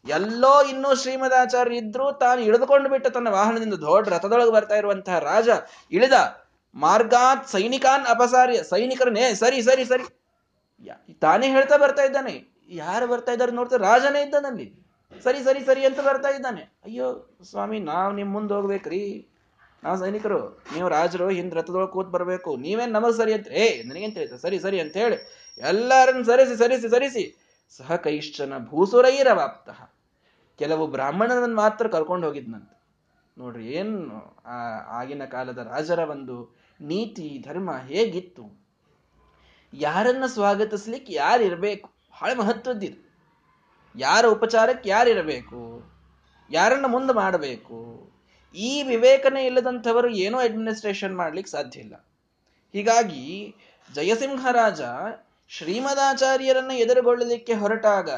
ಎಲ್ಲೋ 0.08 0.54
ಇನ್ನೂ 0.62 0.90
ಶ್ರೀಮದಾಚಾರ್ಯ 1.02 1.76
ಇದ್ರು 1.76 2.06
ತಾನು 2.23 2.40
ಇಳಿದುಕೊಂಡು 2.40 2.88
ಬಿಟ್ಟ 2.90 3.06
ತನ್ನ 3.06 3.28
ವಾಹನದಿಂದ 3.28 3.76
ದೊಡ್ಡ 3.84 4.12
ರಥದೊಳಗೆ 4.14 4.52
ಬರ್ತಾ 4.56 4.76
ಇರುವಂತಹ 4.76 5.18
ರಾಜ 5.30 5.49
ಇಳಿದ, 5.92 6.16
ಮಾರ್ಗಾತ್ 6.76 7.44
ಸೈನಿಕಾನ್ 7.49 8.06
ಅಪಸಾರ್ಯ. 8.06 8.58
ಸೈನಿಕರನ್ನೇ, 8.73 9.26
ಸರಿ 9.34 9.61
ಸರಿ 9.62 9.84
ಸರಿ. 9.84 10.06
ತಾನೇ 11.20 11.46
ಹೇಳ್ತಾ 11.49 11.76
ಬರ್ತಾ 11.76 12.02
ಇದ್ದಾನೆ. 12.02 12.34
ಯಾರು 12.82 13.06
ಬರ್ತಾ 13.06 13.32
ಇದ್ದಾರೆ 13.32 13.52
ನೋಡ್ತಾ, 13.52 13.76
ರಾಜನೇ 13.90 14.23
ಇದ್ದಾನಲ್ಲಿ. 14.23 14.66
ಸರಿ 15.25 15.40
ಸರಿ 15.44 15.61
ಸರಿ 15.66 15.82
ಅಂತ 15.84 16.00
ಬರ್ತಾ 16.00 16.28
ಇದ್ದಾನೆ. 16.28 16.62
ಅಯ್ಯೋ 16.84 17.06
ಸ್ವಾಮಿ, 17.50 17.78
ನಾವು 17.90 18.12
ನಿಮ್ಮ 18.12 18.32
ಮುಂದೆ 18.32 18.54
ಹೋಗ್ಬೇಕ್ರಿ. 18.54 19.04
ನಾವು 19.84 19.98
ಸೈನಿಕರು, 19.98 20.62
ನೀವು 20.74 20.88
ರಾಜರು, 20.88 21.28
ಹಿಂದ್ 21.28 21.54
ರಥದೊಳಗೆ 21.54 21.92
ಕೂತ್ 21.92 22.10
ಬರಬೇಕು. 22.10 22.56
ನೀವೇನ್ 22.56 22.92
ನಮಗ್ 22.92 23.16
ಸರಿ 23.16 23.32
ಅಂತ 23.32 23.48
ಏ 23.48 23.82
ನನಗೇನ್ 23.82 24.14
ತಿಳಿತ? 24.14 24.34
ಸರಿ 24.34 24.58
ಸರಿ 24.58 24.80
ಅಂತ 24.80 24.96
ಹೇಳಿ. 24.96 25.16
ಎಲ್ಲರನ್ನ 25.58 26.22
ಸರಿಸಿ 26.22 26.56
ಸರಿಸಿ 26.56 26.88
ಸರಿಸಿ. 26.88 27.40
ಸಹ 27.76 27.96
ಕೈಶ್ಚನ 27.96 28.52
ಭೂಸುರೈರವಾಪ್ತ 28.58 29.70
ಕೆಲವು 30.58 30.86
ಬ್ರಾಹ್ಮಣರನ್ನು 30.86 31.56
ಮಾತ್ರ 31.56 31.88
ಕರ್ಕೊಂಡು 31.88 32.26
ಹೋಗಿದ್ನಂತೆ. 32.26 32.74
ನೋಡ್ರಿ, 33.38 33.66
ಏನು 33.66 33.98
ಆ 34.46 34.58
ಆಗಿನ 35.00 35.24
ಕಾಲದ 35.24 35.58
ರಾಜರ 35.58 35.98
ಒಂದು 35.98 36.56
ನೀತಿ, 36.80 37.44
ಧರ್ಮ 37.49 37.73
ಹೇಗಿತ್ತು? 37.76 38.64
ಯಾರನ್ನ 39.73 40.26
ಸ್ವಾಗತಿಸ್ಲಿಕ್ಕೆ 40.26 41.12
ಯಾರಿರ್ಬೇಕು? 41.12 41.88
ಬಹಳ 41.88 42.30
ಮಹತ್ವದ್ದಿದೆ. 42.38 43.04
ಯಾರ 43.97 44.26
ಉಪಚಾರಕ್ಕೆ 44.26 44.88
ಯಾರಿರಬೇಕು? 44.88 45.82
ಯಾರನ್ನ 46.50 46.86
ಮುಂದೆ 46.86 47.12
ಮಾಡಬೇಕು? 47.12 48.03
ಈ 48.54 48.82
ವಿವೇಕನೇ 48.82 49.47
ಇಲ್ಲದಂಥವರು 49.47 50.08
ಏನೋ 50.08 50.38
ಅಡ್ಮಿನಿಸ್ಟ್ರೇಷನ್ 50.38 51.17
ಮಾಡ್ಲಿಕ್ಕೆ 51.17 51.50
ಸಾಧ್ಯ 51.50 51.80
ಇಲ್ಲ. 51.80 51.95
ಹೀಗಾಗಿ 52.75 53.54
ಜಯಸಿಂಹರಾಜ 53.95 54.82
ಶ್ರೀಮದಾಚಾರ್ಯರನ್ನ 55.49 56.71
ಎದುರುಗೊಳ್ಳಲಿಕ್ಕೆ 56.71 57.54
ಹೊರಟಾಗ 57.54 58.10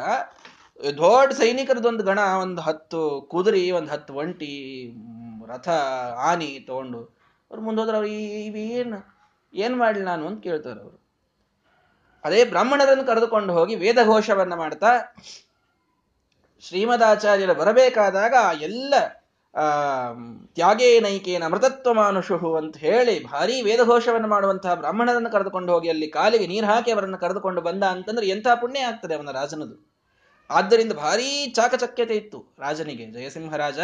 ದೊಡ್ಡ 0.83 1.33
ಸೈನಿಕರದೊಂದು 1.33 2.05
ಗಣ, 2.05 2.19
ಒಂದು 2.19 2.61
ಹತ್ತು 2.61 3.29
ಕುದುರೆ, 3.31 3.71
ಒಂದು 3.71 3.91
ಹತ್ತು 3.91 4.15
ಒಂಟಿ, 4.15 4.55
ರಥ 5.47 5.69
ಆನಿ 6.31 6.65
ತಗೊಂಡು 6.67 7.01
ಅವ್ರು 7.51 7.63
ಮುಂದೋದ್ರೆ 7.63 7.97
ಅವ್ರು 7.97 8.09
ಇವೇನು 8.09 8.99
ಏನ್ 9.55 9.77
ಮಾಡ್ಲಿ 9.77 10.05
ನಾನು 10.05 10.27
ಅಂತ 10.27 10.43
ಕೇಳ್ತಾರೆ 10.43 10.81
ಅವರು. 10.81 10.99
ಅದೇ 12.25 12.45
ಬ್ರಾಹ್ಮಣರನ್ನು 12.45 13.05
ಕರೆದುಕೊಂಡು 13.05 13.53
ಹೋಗಿ 13.53 13.75
ವೇದಘೋಷವನ್ನ 13.75 14.55
ಮಾಡ್ತಾ 14.55 14.91
ಶ್ರೀಮದಾಚಾರ್ಯರು 16.61 17.55
ಬರಬೇಕಾದಾಗ 17.55 18.35
ಎಲ್ಲ 18.61 18.95
ಆ 18.95 19.26
ತ್ಯಾಗೇ 20.55 21.01
ನೈಕೇನ 21.01 21.47
ಮೃತತ್ವ 21.47 21.93
ಮಾನುಷು 21.95 22.57
ಅಂತ 22.57 22.77
ಹೇಳಿ 22.77 23.25
ಭಾರಿ 23.25 23.63
ವೇದಘೋಷವನ್ನು 23.63 24.29
ಮಾಡುವಂತಹ 24.29 24.75
ಬ್ರಾಹ್ಮಣರನ್ನು 24.75 25.31
ಕರೆದುಕೊಂಡು 25.31 25.73
ಹೋಗಿ 25.73 25.89
ಅಲ್ಲಿ 25.89 26.09
ಕಾಲಿಗೆ 26.09 26.47
ನೀರು 26.47 26.67
ಹಾಕಿ 26.67 26.91
ಅವರನ್ನು 26.91 27.19
ಕರೆದುಕೊಂಡು 27.19 27.61
ಬಂದ 27.61 27.83
ಅಂತಂದ್ರೆ 27.85 28.29
ಎಂಥ 28.29 28.47
ಪುಣ್ಯ 28.55 28.81
ಆಗ್ತದೆ 28.81 29.15
ಅವನ 29.15 29.31
ರಾಜನದು. 29.31 29.97
ಆದ್ದರಿಂದ 30.51 30.93
ಭಾರೀ 30.93 31.53
ಚಾಕಚಕ್ಯತೆ 31.55 32.17
ಇತ್ತು 32.17 32.57
ರಾಜನಿಗೆ. 32.59 33.07
ಜಯಸಿಂಹರಾಜ 33.07 33.79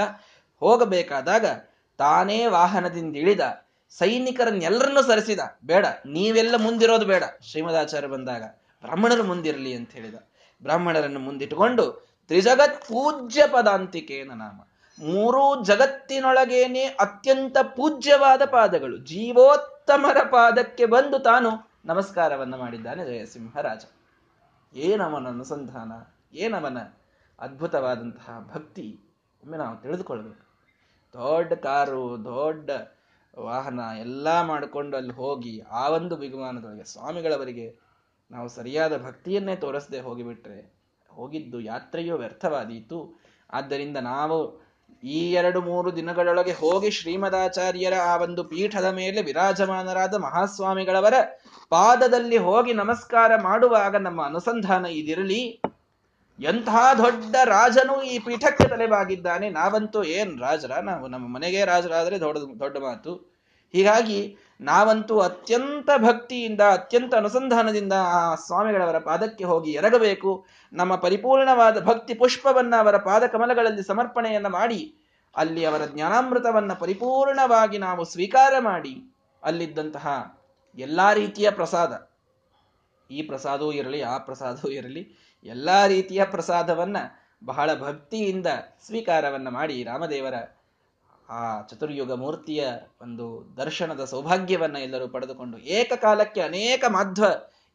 ಹೋಗಬೇಕಾದಾಗ 0.60 1.46
ತಾನೇ 1.98 2.46
ವಾಹನದಿಂದ 2.46 3.16
ಇಳಿದ 3.16 3.40
ಸೈನಿಕರನ್ನೆಲ್ಲರನ್ನೂ 3.90 5.02
ಸರಿಸಿದ. 5.02 5.40
ಬೇಡ, 5.64 5.86
ನೀವೆಲ್ಲ 6.06 6.54
ಮುಂದಿರೋದು 6.56 7.06
ಬೇಡ, 7.06 7.24
ಶ್ರೀಮದಾಚಾರ್ಯ 7.50 8.06
ಬಂದಾಗ. 8.06 8.42
ಬ್ರಾಹ್ಮಣರು 8.84 9.24
ಮುಂದಿರಲಿ 9.24 9.72
ಅಂತ 9.74 9.92
ಹೇಳಿದ. 9.92 10.14
ಬ್ರಾಹ್ಮಣರನ್ನು 10.62 11.20
ಮುಂದಿಟ್ಟುಕೊಂಡು 11.20 11.84
ತ್ರಿಜಗತ್ 12.28 12.80
ಪೂಜ್ಯ 12.82 13.42
ಪದಾಂತಿಕೇನ 13.46 14.30
ನಾಮ. 14.34 14.58
ಮೂರೂ 14.98 15.64
ಜಗತ್ತಿನೊಳಗೇನೆ 15.64 16.84
ಅತ್ಯಂತ 16.84 17.56
ಪೂಜ್ಯವಾದ 17.62 18.44
ಪಾದಗಳು. 18.44 18.96
ಜೀವೋತ್ತಮರ 18.96 20.22
ಪಾದಕ್ಕೆ 20.30 20.86
ಬಂದು 20.86 21.18
ತಾನು 21.18 21.72
ನಮಸ್ಕಾರವನ್ನು 21.84 22.56
ಮಾಡಿದ್ದಾನೆ 22.56 23.04
ಜಯಸಿಂಹರಾಜ. 23.04 23.84
ಏನವನ 24.74 25.26
ಅನುಸಂಧಾನ? 25.26 25.92
ಏನವನ 26.36 26.78
ಅದ್ಭುತವಾದಂತಹ 27.38 28.50
ಭಕ್ತಿ? 28.54 29.00
ಒಮ್ಮೆ 29.42 29.56
ನಾವು 29.58 29.76
ತಿಳಿದುಕೊಳ್ಬೇಕು 29.76 30.52
ದೊಡ್ಡ 31.12 31.52
ಕಾರು, 31.52 32.24
ದೊಡ್ಡ 32.24 32.70
ವಾಹನ 33.38 33.80
ಎಲ್ಲ 33.98 34.40
ಮಾಡಿಕೊಂಡು 34.42 34.96
ಅಲ್ಲಿ 34.96 35.12
ಹೋಗಿ 35.12 35.60
ಆ 35.60 35.88
ಒಂದು 35.88 36.16
ವಿಮಾನದೊಳಗೆ 36.16 36.84
ಸ್ವಾಮಿಗಳವರಿಗೆ 36.84 37.78
ನಾವು 38.30 38.48
ಸರಿಯಾದ 38.48 39.04
ಭಕ್ತಿಯನ್ನೇ 39.04 39.56
ತೋರಿಸದೆ 39.56 40.00
ಹೋಗಿಬಿಟ್ರೆ, 40.00 40.72
ಹೋಗಿದ್ದು 41.08 41.60
ಯಾತ್ರೆಯೂ 41.60 42.16
ವ್ಯರ್ಥವಾದೀತು. 42.16 43.20
ಆದ್ದರಿಂದ 43.50 43.96
ನಾವು 43.96 44.61
ಈ 45.04 45.32
ಎರಡು 45.32 45.60
ಮೂರು 45.60 45.96
ದಿನಗಳೊಳಗೆ 45.96 46.52
ಹೋಗಿ 46.52 46.90
ಶ್ರೀಮದಾಚಾರ್ಯರ 46.90 47.92
ಆ 48.04 48.16
ಒಂದು 48.16 48.44
ಪೀಠದ 48.44 48.84
ಮೇಲೆ 48.84 49.22
ವಿರಾಜಮಾನರಾದ 49.22 50.14
ಮಹಾಸ್ವಾಮಿಗಳವರ 50.14 51.14
ಪಾದದಲ್ಲಿ 51.70 52.36
ಹೋಗಿ 52.36 52.72
ನಮಸ್ಕಾರ 52.72 53.32
ಮಾಡುವಾಗ 53.36 53.96
ನಮ್ಮ 53.96 54.24
ಅನುಸಂಧಾನ 54.24 54.86
ಇದಿರಲಿ. 54.86 55.62
ಎಂತಹ 56.40 56.92
ದೊಡ್ಡ 56.98 57.36
ರಾಜನು 57.44 58.02
ಈ 58.02 58.18
ಪೀಠಕ್ಕೆ 58.18 58.68
ತಲೆಬಾಗಿದ್ದಾನೆ. 58.68 59.50
ನಾವಂತೂ 59.50 60.02
ಏನ್ 60.02 60.40
ರಾಜರ? 60.40 60.78
ನಾವು 60.78 61.08
ನಮ್ಮ 61.08 61.34
ಮನೆಗೆ 61.34 61.64
ರಾಜರಾದರೆ 61.64 62.20
ದೊಡ್ಡ 62.20 62.60
ದೊಡ್ಡ 62.60 62.78
ಮಾತು. 62.78 63.31
ಹೀಗಾಗಿ 63.72 64.36
ನಾವಂತೂ 64.60 65.18
ಅತ್ಯಂತ 65.18 65.90
ಭಕ್ತಿಯಿಂದ, 65.98 66.60
ಅತ್ಯಂತ 66.60 67.14
ಅನುಸಂಧಾನದಿಂದ 67.14 67.92
ಆ 67.92 68.34
ಸ್ವಾಮಿಗಳವರ 68.34 68.98
ಪಾದಕ್ಕೆ 68.98 69.44
ಹೋಗಿ 69.44 69.70
ಎರಗಬೇಕು. 69.70 70.46
ನಮ್ಮ 70.72 70.96
ಪರಿಪೂರ್ಣವಾದ 70.96 71.84
ಭಕ್ತಿ 71.84 72.14
ಪುಷ್ಪವನ್ನು 72.14 72.76
ಅವರ 72.80 72.96
ಪಾದ 72.96 73.22
ಕಮಲಗಳಲ್ಲಿ 73.26 73.82
ಸಮರ್ಪಣೆಯನ್ನ 73.82 74.46
ಮಾಡಿ, 74.46 74.80
ಅಲ್ಲಿ 75.36 75.64
ಅವರ 75.64 75.82
ಜ್ಞಾನಾಮೃತವನ್ನು 75.86 76.80
ಪರಿಪೂರ್ಣವಾಗಿ 76.80 77.78
ನಾವು 77.78 78.04
ಸ್ವೀಕಾರ 78.04 78.54
ಮಾಡಿ, 78.58 78.94
ಅಲ್ಲಿದ್ದಂತಹ 79.42 80.08
ಎಲ್ಲ 80.78 81.12
ರೀತಿಯ 81.12 81.50
ಪ್ರಸಾದ, 81.50 81.92
ಈ 83.10 83.22
ಪ್ರಸಾದವೂ 83.22 83.72
ಇರಲಿ, 83.72 84.02
ಆ 84.02 84.18
ಪ್ರಸಾದವೂ 84.18 84.70
ಇರಲಿ, 84.70 85.02
ಎಲ್ಲ 85.44 85.86
ರೀತಿಯ 85.86 86.24
ಪ್ರಸಾದವನ್ನು 86.24 87.02
ಬಹಳ 87.44 87.74
ಭಕ್ತಿಯಿಂದ 87.74 88.46
ಸ್ವೀಕಾರವನ್ನು 88.86 89.50
ಮಾಡಿ 89.50 89.84
ರಾಮದೇವರ 89.84 90.34
ಆ 91.28 91.62
ಚತುರ್ಯುಗ 91.62 92.12
ಮೂರ್ತಿಯ 92.12 92.68
ಒಂದು 93.02 93.54
ದರ್ಶನದ 93.56 94.04
ಸೌಭಾಗ್ಯವನ್ನ 94.04 94.76
ಎಲ್ಲರೂ 94.76 95.08
ಪಡೆದುಕೊಂಡು 95.08 95.58
ಏಕಕಾಲಕ್ಕೆ 95.58 96.40
ಅನೇಕ 96.40 96.84
ಮಾಧ್ವ 96.88 97.24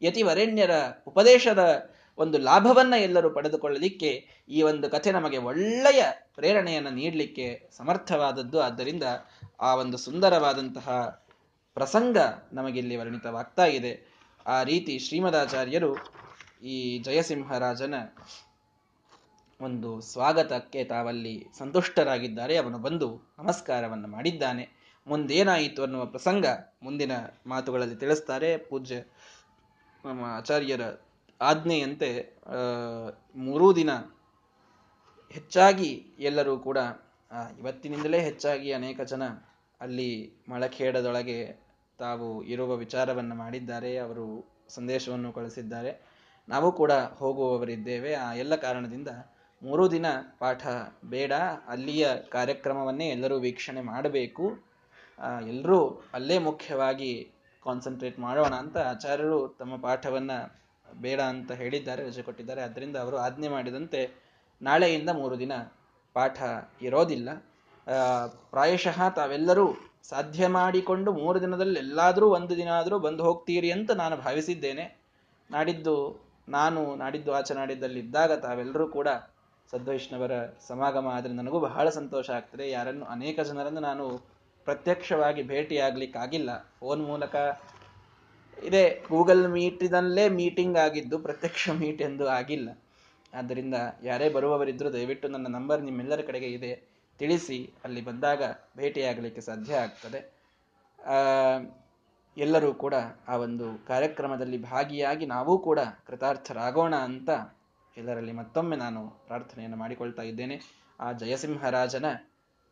ಯತಿವರೆಣ್ಯರ 0.02 0.70
ಉಪದೇಶದ 1.06 1.92
ಒಂದು 2.18 2.38
ಲಾಭವನ್ನ 2.38 2.94
ಎಲ್ಲರೂ 2.98 3.30
ಪಡೆದುಕೊಳ್ಳಲಿಕ್ಕೆ 3.30 4.24
ಈ 4.48 4.62
ಒಂದು 4.62 4.90
ಕಥೆ 4.90 5.12
ನಮಗೆ 5.12 5.38
ಒಳ್ಳೆಯ 5.38 6.04
ಪ್ರೇರಣೆಯನ್ನು 6.34 6.90
ನೀಡಲಿಕ್ಕೆ 6.90 7.68
ಸಮರ್ಥವಾದದ್ದು. 7.76 8.60
ಆದ್ದರಿಂದ 8.60 9.02
ಆ 9.60 9.74
ಒಂದು 9.74 9.96
ಸುಂದರವಾದಂತಹ 9.96 10.88
ಪ್ರಸಂಗ 11.74 12.16
ನಮಗಿಲ್ಲಿ 12.52 12.96
ವರ್ಣಿತವಾಗ್ತಾ 12.96 13.64
ಇದೆ. 13.64 14.18
ಆ 14.46 14.62
ರೀತಿ 14.62 14.98
ಶ್ರೀಮದಾಚಾರ್ಯರು 14.98 15.96
ಈ 16.62 16.98
ಜಯಸಿಂಹರಾಜನ 16.98 17.94
ಒಂದು 19.60 20.00
ಸ್ವಾಗತಕ್ಕೆ 20.00 20.84
ತಾವಲ್ಲಿ 20.84 21.32
ಸಂತುಷ್ಟರಾಗಿದ್ದಾರೆ. 21.58 22.56
ಅವನು 22.56 22.78
ಬಂದು 22.78 23.08
ನಮಸ್ಕಾರವನ್ನು 23.38 24.08
ಮಾಡಿದ್ದಾನೆ. 24.08 24.64
ಮುಂದೇನಾಯಿತು 25.06 25.82
ಅನ್ನುವ 25.82 26.04
ಪ್ರಸಂಗ 26.04 26.46
ಮುಂದಿನ 26.82 27.12
ಮಾತುಗಳಲ್ಲಿ 27.46 27.96
ತಿಳಿಸ್ತಾರೆ. 27.96 28.50
ಪೂಜ್ಯ 28.68 28.96
ನಮ್ಮ 30.04 30.22
ಆಚಾರ್ಯರ 30.38 30.84
ಆಜ್ಞೆಯಂತೆ 31.40 32.10
ಮೂರೂ 33.36 33.66
ದಿನ 33.76 33.90
ಹೆಚ್ಚಾಗಿ 35.30 35.90
ಎಲ್ಲರೂ 36.18 36.54
ಕೂಡ 36.58 36.78
ಇವತ್ತಿನಿಂದಲೇ 37.58 38.20
ಹೆಚ್ಚಾಗಿ 38.20 38.68
ಅನೇಕ 38.72 39.00
ಜನ 39.12 39.24
ಅಲ್ಲಿ 39.80 40.10
ಮಳಖೇಡದೊಳಗೆ 40.48 41.40
ತಾವು 41.98 42.28
ಇರುವ 42.44 42.70
ವಿಚಾರವನ್ನು 42.76 43.34
ಮಾಡಿದ್ದಾರೆ. 43.34 43.92
ಅವರು 43.98 44.26
ಸಂದೇಶವನ್ನು 44.68 45.32
ಕಳಿಸಿದ್ದಾರೆ 45.32 45.92
ನಾವು 46.48 46.68
ಕೂಡ 46.72 46.92
ಹೋಗುವವರಿದ್ದೇವೆ. 46.92 48.14
ಆ 48.14 48.28
ಎಲ್ಲ 48.34 48.54
ಕಾರಣದಿಂದ 48.54 49.08
ಮೂರು 49.62 49.84
ದಿನ 49.90 50.06
ಪಾಠ 50.38 50.62
ಬೇಡ, 51.04 51.32
ಅಲ್ಲಿಯ 51.68 52.06
ಕಾರ್ಯಕ್ರಮವನ್ನೇ 52.32 53.06
ಎಲ್ಲರೂ 53.08 53.36
ವೀಕ್ಷಣೆ 53.38 53.80
ಮಾಡಬೇಕು. 53.80 54.44
ಎಲ್ಲರೂ 55.48 55.78
ಅಲ್ಲೇ 56.14 56.36
ಮುಖ್ಯವಾಗಿ 56.38 57.10
ಕಾನ್ಸಂಟ್ರೇಟ್ 57.66 58.18
ಮಾಡೋಣ 58.18 58.52
ಅಂತ 58.54 58.76
ಆಚಾರ್ಯರು 58.92 59.38
ತಮ್ಮ 59.58 59.76
ಪಾಠವನ್ನು 59.76 60.36
ಬೇಡ 61.00 61.20
ಅಂತ 61.32 61.50
ಹೇಳಿದ್ದಾರೆ 61.52 62.02
ರಜೆ 62.08 62.22
ಕೊಟ್ಟಿದ್ದಾರೆ 62.22 62.62
ಅದರಿಂದ 62.62 62.96
ಅವರು 62.96 63.16
ಆಜ್ಞೆ 63.16 63.48
ಮಾಡಿದಂತೆ 63.48 64.00
ನಾಳೆಯಿಂದ 64.62 65.10
ಮೂರು 65.20 65.36
ದಿನ 65.38 65.54
ಪಾಠ 66.16 66.38
ಇರೋದಿಲ್ಲ. 66.82 67.28
ಪ್ರಾಯಶಃ 68.50 68.98
ತಾವೆಲ್ಲರೂ 69.08 69.66
ಸಾಧ್ಯ 70.02 70.46
ಮಾಡಿಕೊಂಡು 70.58 71.10
ಮೂರು 71.12 71.38
ದಿನದಲ್ಲಿ 71.40 71.78
ಎಲ್ಲಾದರೂ 71.78 72.26
ಒಂದು 72.34 72.54
ದಿನ 72.56 72.70
ಆದರೂ 72.78 72.96
ಬಂದು 72.98 73.22
ಹೋಗ್ತೀರಿ 73.24 73.70
ಅಂತ 73.70 73.90
ನಾನು 74.02 74.16
ಭಾವಿಸಿದ್ದೇನೆ. 74.16 74.84
ನಾಡಿದ್ದು, 75.50 75.96
ನಾನು 76.48 76.80
ನಾಡಿದ್ದು 76.96 77.30
ಆಚೆ 77.32 77.54
ನಾಡಿದ್ದಲ್ಲಿ 77.54 78.00
ಇದ್ದಾಗ 78.00 78.32
ತಾವೆಲ್ಲರೂ 78.46 78.86
ಕೂಡ 78.88 79.08
ಸದ್ವೈಷ್ಣವರ 79.70 80.32
ಸಮಾಗಮ 80.68 81.06
ಆದರೆ 81.08 81.32
ನನಗೂ 81.32 81.60
ಬಹಳ 81.60 81.88
ಸಂತೋಷ 81.88 82.30
ಆಗ್ತದೆ. 82.30 82.70
ಯಾರನ್ನು 82.70 83.04
ಅನೇಕ 83.04 83.40
ಜನರನ್ನು 83.40 83.80
ನಾನು 83.80 84.04
ಪ್ರತ್ಯಕ್ಷವಾಗಿ 84.64 85.42
ಭೇಟಿಯಾಗಲಿಕ್ಕಾಗಿಲ್ಲ. 85.42 86.50
ಫೋನ್ 86.80 87.02
ಮೂಲಕ 87.04 87.36
ಇದೇ. 88.64 89.04
ಗೂಗಲ್ 89.08 89.48
ಮೀಟಿನಲ್ಲೇ 89.48 90.28
ಮೀಟಿಂಗ್ 90.28 90.78
ಆಗಿದ್ದು 90.78 91.18
ಪ್ರತ್ಯಕ್ಷ 91.18 91.68
ಮೀಟ್ 91.70 92.02
ಎಂದು 92.02 92.28
ಆಗಿಲ್ಲ. 92.28 92.68
ಆದ್ದರಿಂದ 93.34 93.74
ಯಾರೇ 94.02 94.28
ಬರುವವರಿದ್ದರೂ 94.28 94.92
ದಯವಿಟ್ಟು 94.92 95.28
ನನ್ನ 95.28 95.46
ನಂಬರ್ 95.46 95.82
ನಿಮ್ಮೆಲ್ಲರ 95.82 96.20
ಕಡೆಗೆ 96.20 96.46
ಇದೆ. 96.46 96.72
ತಿಳಿಸಿ, 97.18 97.72
ಅಲ್ಲಿ 97.84 98.04
ಬಂದಾಗ 98.04 98.42
ಭೇಟಿಯಾಗಲಿಕ್ಕೆ 98.76 99.40
ಸಾಧ್ಯ 99.40 99.76
ಆಗ್ತದೆ. 99.76 100.20
ಎಲ್ಲರೂ 102.36 102.74
ಕೂಡ 102.74 102.94
ಆ 103.28 103.36
ಒಂದು 103.36 103.86
ಕಾರ್ಯಕ್ರಮದಲ್ಲಿ 103.86 104.62
ಭಾಗಿಯಾಗಿ 104.62 105.26
ನಾವೂ 105.26 105.58
ಕೂಡ 105.58 105.78
ಕೃತಾರ್ಥರಾಗೋಣ 106.06 106.94
ಅಂತ 106.94 107.30
ಎಲ್ಲರಲ್ಲಿ 107.98 108.32
ಮತ್ತೊಮ್ಮೆ 108.32 108.76
ನಾನು 108.76 109.10
ಪ್ರಾರ್ಥನೆಯನ್ನು 109.26 109.76
ಮಾಡಿಕೊಳ್ತಾ 109.76 110.22
ಇದ್ದೇನೆ. 110.22 110.60
ಆ 111.00 111.12
ಜಯಸಿಂಹರಾಜನ 111.12 112.04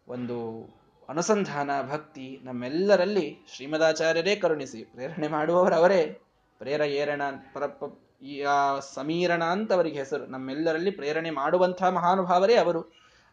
ಒಂದು 0.08 0.68
ಅನುಸಂಧಾನ 1.08 1.70
ಭಕ್ತಿ 1.90 2.40
ನಮ್ಮೆಲ್ಲರಲ್ಲಿ 2.42 3.38
ಶ್ರೀಮದಾಚಾರ್ಯರೇ 3.54 4.36
ಕರುಣಿಸಿ, 4.36 4.84
ಪ್ರೇರಣೆ 4.84 5.28
ಮಾಡುವವರವರೇ, 5.28 6.20
ಪ್ರೇರ 6.58 6.80
ಏರಣ 6.80 7.22
ಪರಪ್ಪ 7.54 8.02
ಆ, 8.48 8.78
ಸಮೀರಣ 8.78 9.44
ಅಂತ 9.44 9.72
ಅವರಿಗೆ 9.72 9.98
ಹೆಸರು. 9.98 10.26
ನಮ್ಮೆಲ್ಲರಲ್ಲಿ 10.26 10.90
ಪ್ರೇರಣೆ 10.90 11.30
ಮಾಡುವಂತಹ 11.30 11.88
ಮಹಾನುಭಾವರೇ 11.88 12.54
ಅವರು. 12.54 12.80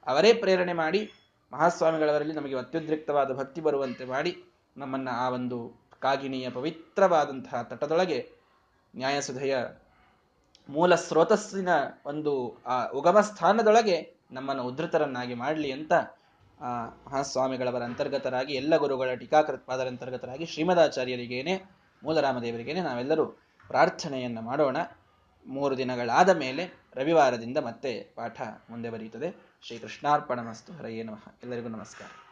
ಅವರೇ 0.06 0.34
ಪ್ರೇರಣೆ 0.34 0.74
ಮಾಡಿ, 0.74 1.12
ಮಹಾಸ್ವಾಮಿಗಳವರಲ್ಲಿ 1.54 2.34
ನಮಗೆ 2.34 2.58
ಅತ್ಯುದ್ರಿಕ್ತವಾದ 2.58 3.34
ಭಕ್ತಿ 3.34 3.62
ಬರುವಂತೆ 3.62 4.06
ಮಾಡಿ, 4.06 4.44
ನಮ್ಮನ್ನು 4.78 5.12
ಆ 5.12 5.30
ಒಂದು 5.30 5.88
ಕಾಗಿಣಿಯ 6.00 6.50
ಪವಿತ್ರವಾದಂತಹ 6.50 7.62
ತಟದೊಳಗೆ 7.62 8.32
ನ್ಯಾಯಸುಧೆಯ 8.96 9.58
ಮೂಲ 10.70 10.96
ಸ್ರೋತಸ್ಸಿನ 10.96 11.70
ಒಂದು, 12.06 12.62
ಆ, 12.66 12.88
ಉಗಮ 12.88 13.20
ಸ್ಥಾನದೊಳಗೆ 13.20 14.14
ನಮ್ಮನ್ನು 14.32 14.64
ಉದ್ಧತರನ್ನಾಗಿ 14.64 15.34
ಮಾಡಲಿ 15.34 15.72
ಅಂತ, 15.72 15.94
ಆ, 16.62 16.86
ಮಹಾಸ್ವಾಮಿಗಳವರ 16.86 17.84
ಅಂತರ್ಗತರಾಗಿ, 17.84 18.54
ಎಲ್ಲ 18.54 18.78
ಗುರುಗಳ 18.78 19.14
ಟೀಕಾಕೃತ್ಪಾದರ 19.14 19.88
ಅಂತರ್ಗತರಾಗಿ 19.88 20.46
ಶ್ರೀಮದಾಚಾರ್ಯರಿಗೇನೆ, 20.46 21.72
ಮೂಲರಾಮದೇವರಿಗೇನೆ 22.04 22.82
ನಾವೆಲ್ಲರೂ 22.82 23.26
ಪ್ರಾರ್ಥನೆಯನ್ನು 23.68 24.42
ಮಾಡೋಣ. 24.42 24.78
ಮೂರು 25.48 25.78
ದಿನಗಳಾದ 25.78 26.30
ಮೇಲೆ 26.30 26.84
ರವಿವಾರದಿಂದ 26.96 27.58
ಮತ್ತೆ 27.58 28.14
ಪಾಠ 28.16 28.42
ಮುಂದೆ 28.70 28.90
ಬರೆಯುತ್ತದೆ 28.90 29.54
ಶ್ರೀ 29.62 29.80
ಕೃಷ್ಣಾರ್ಪಣ 29.80 30.40
ಮಸ್ತು 30.40 30.74
ಹರಯೇ 30.74 31.04
ನಮಃ. 31.04 31.34
ಎಲ್ಲರಿಗೂ 31.44 31.68
ನಮಸ್ಕಾರ. 31.68 32.23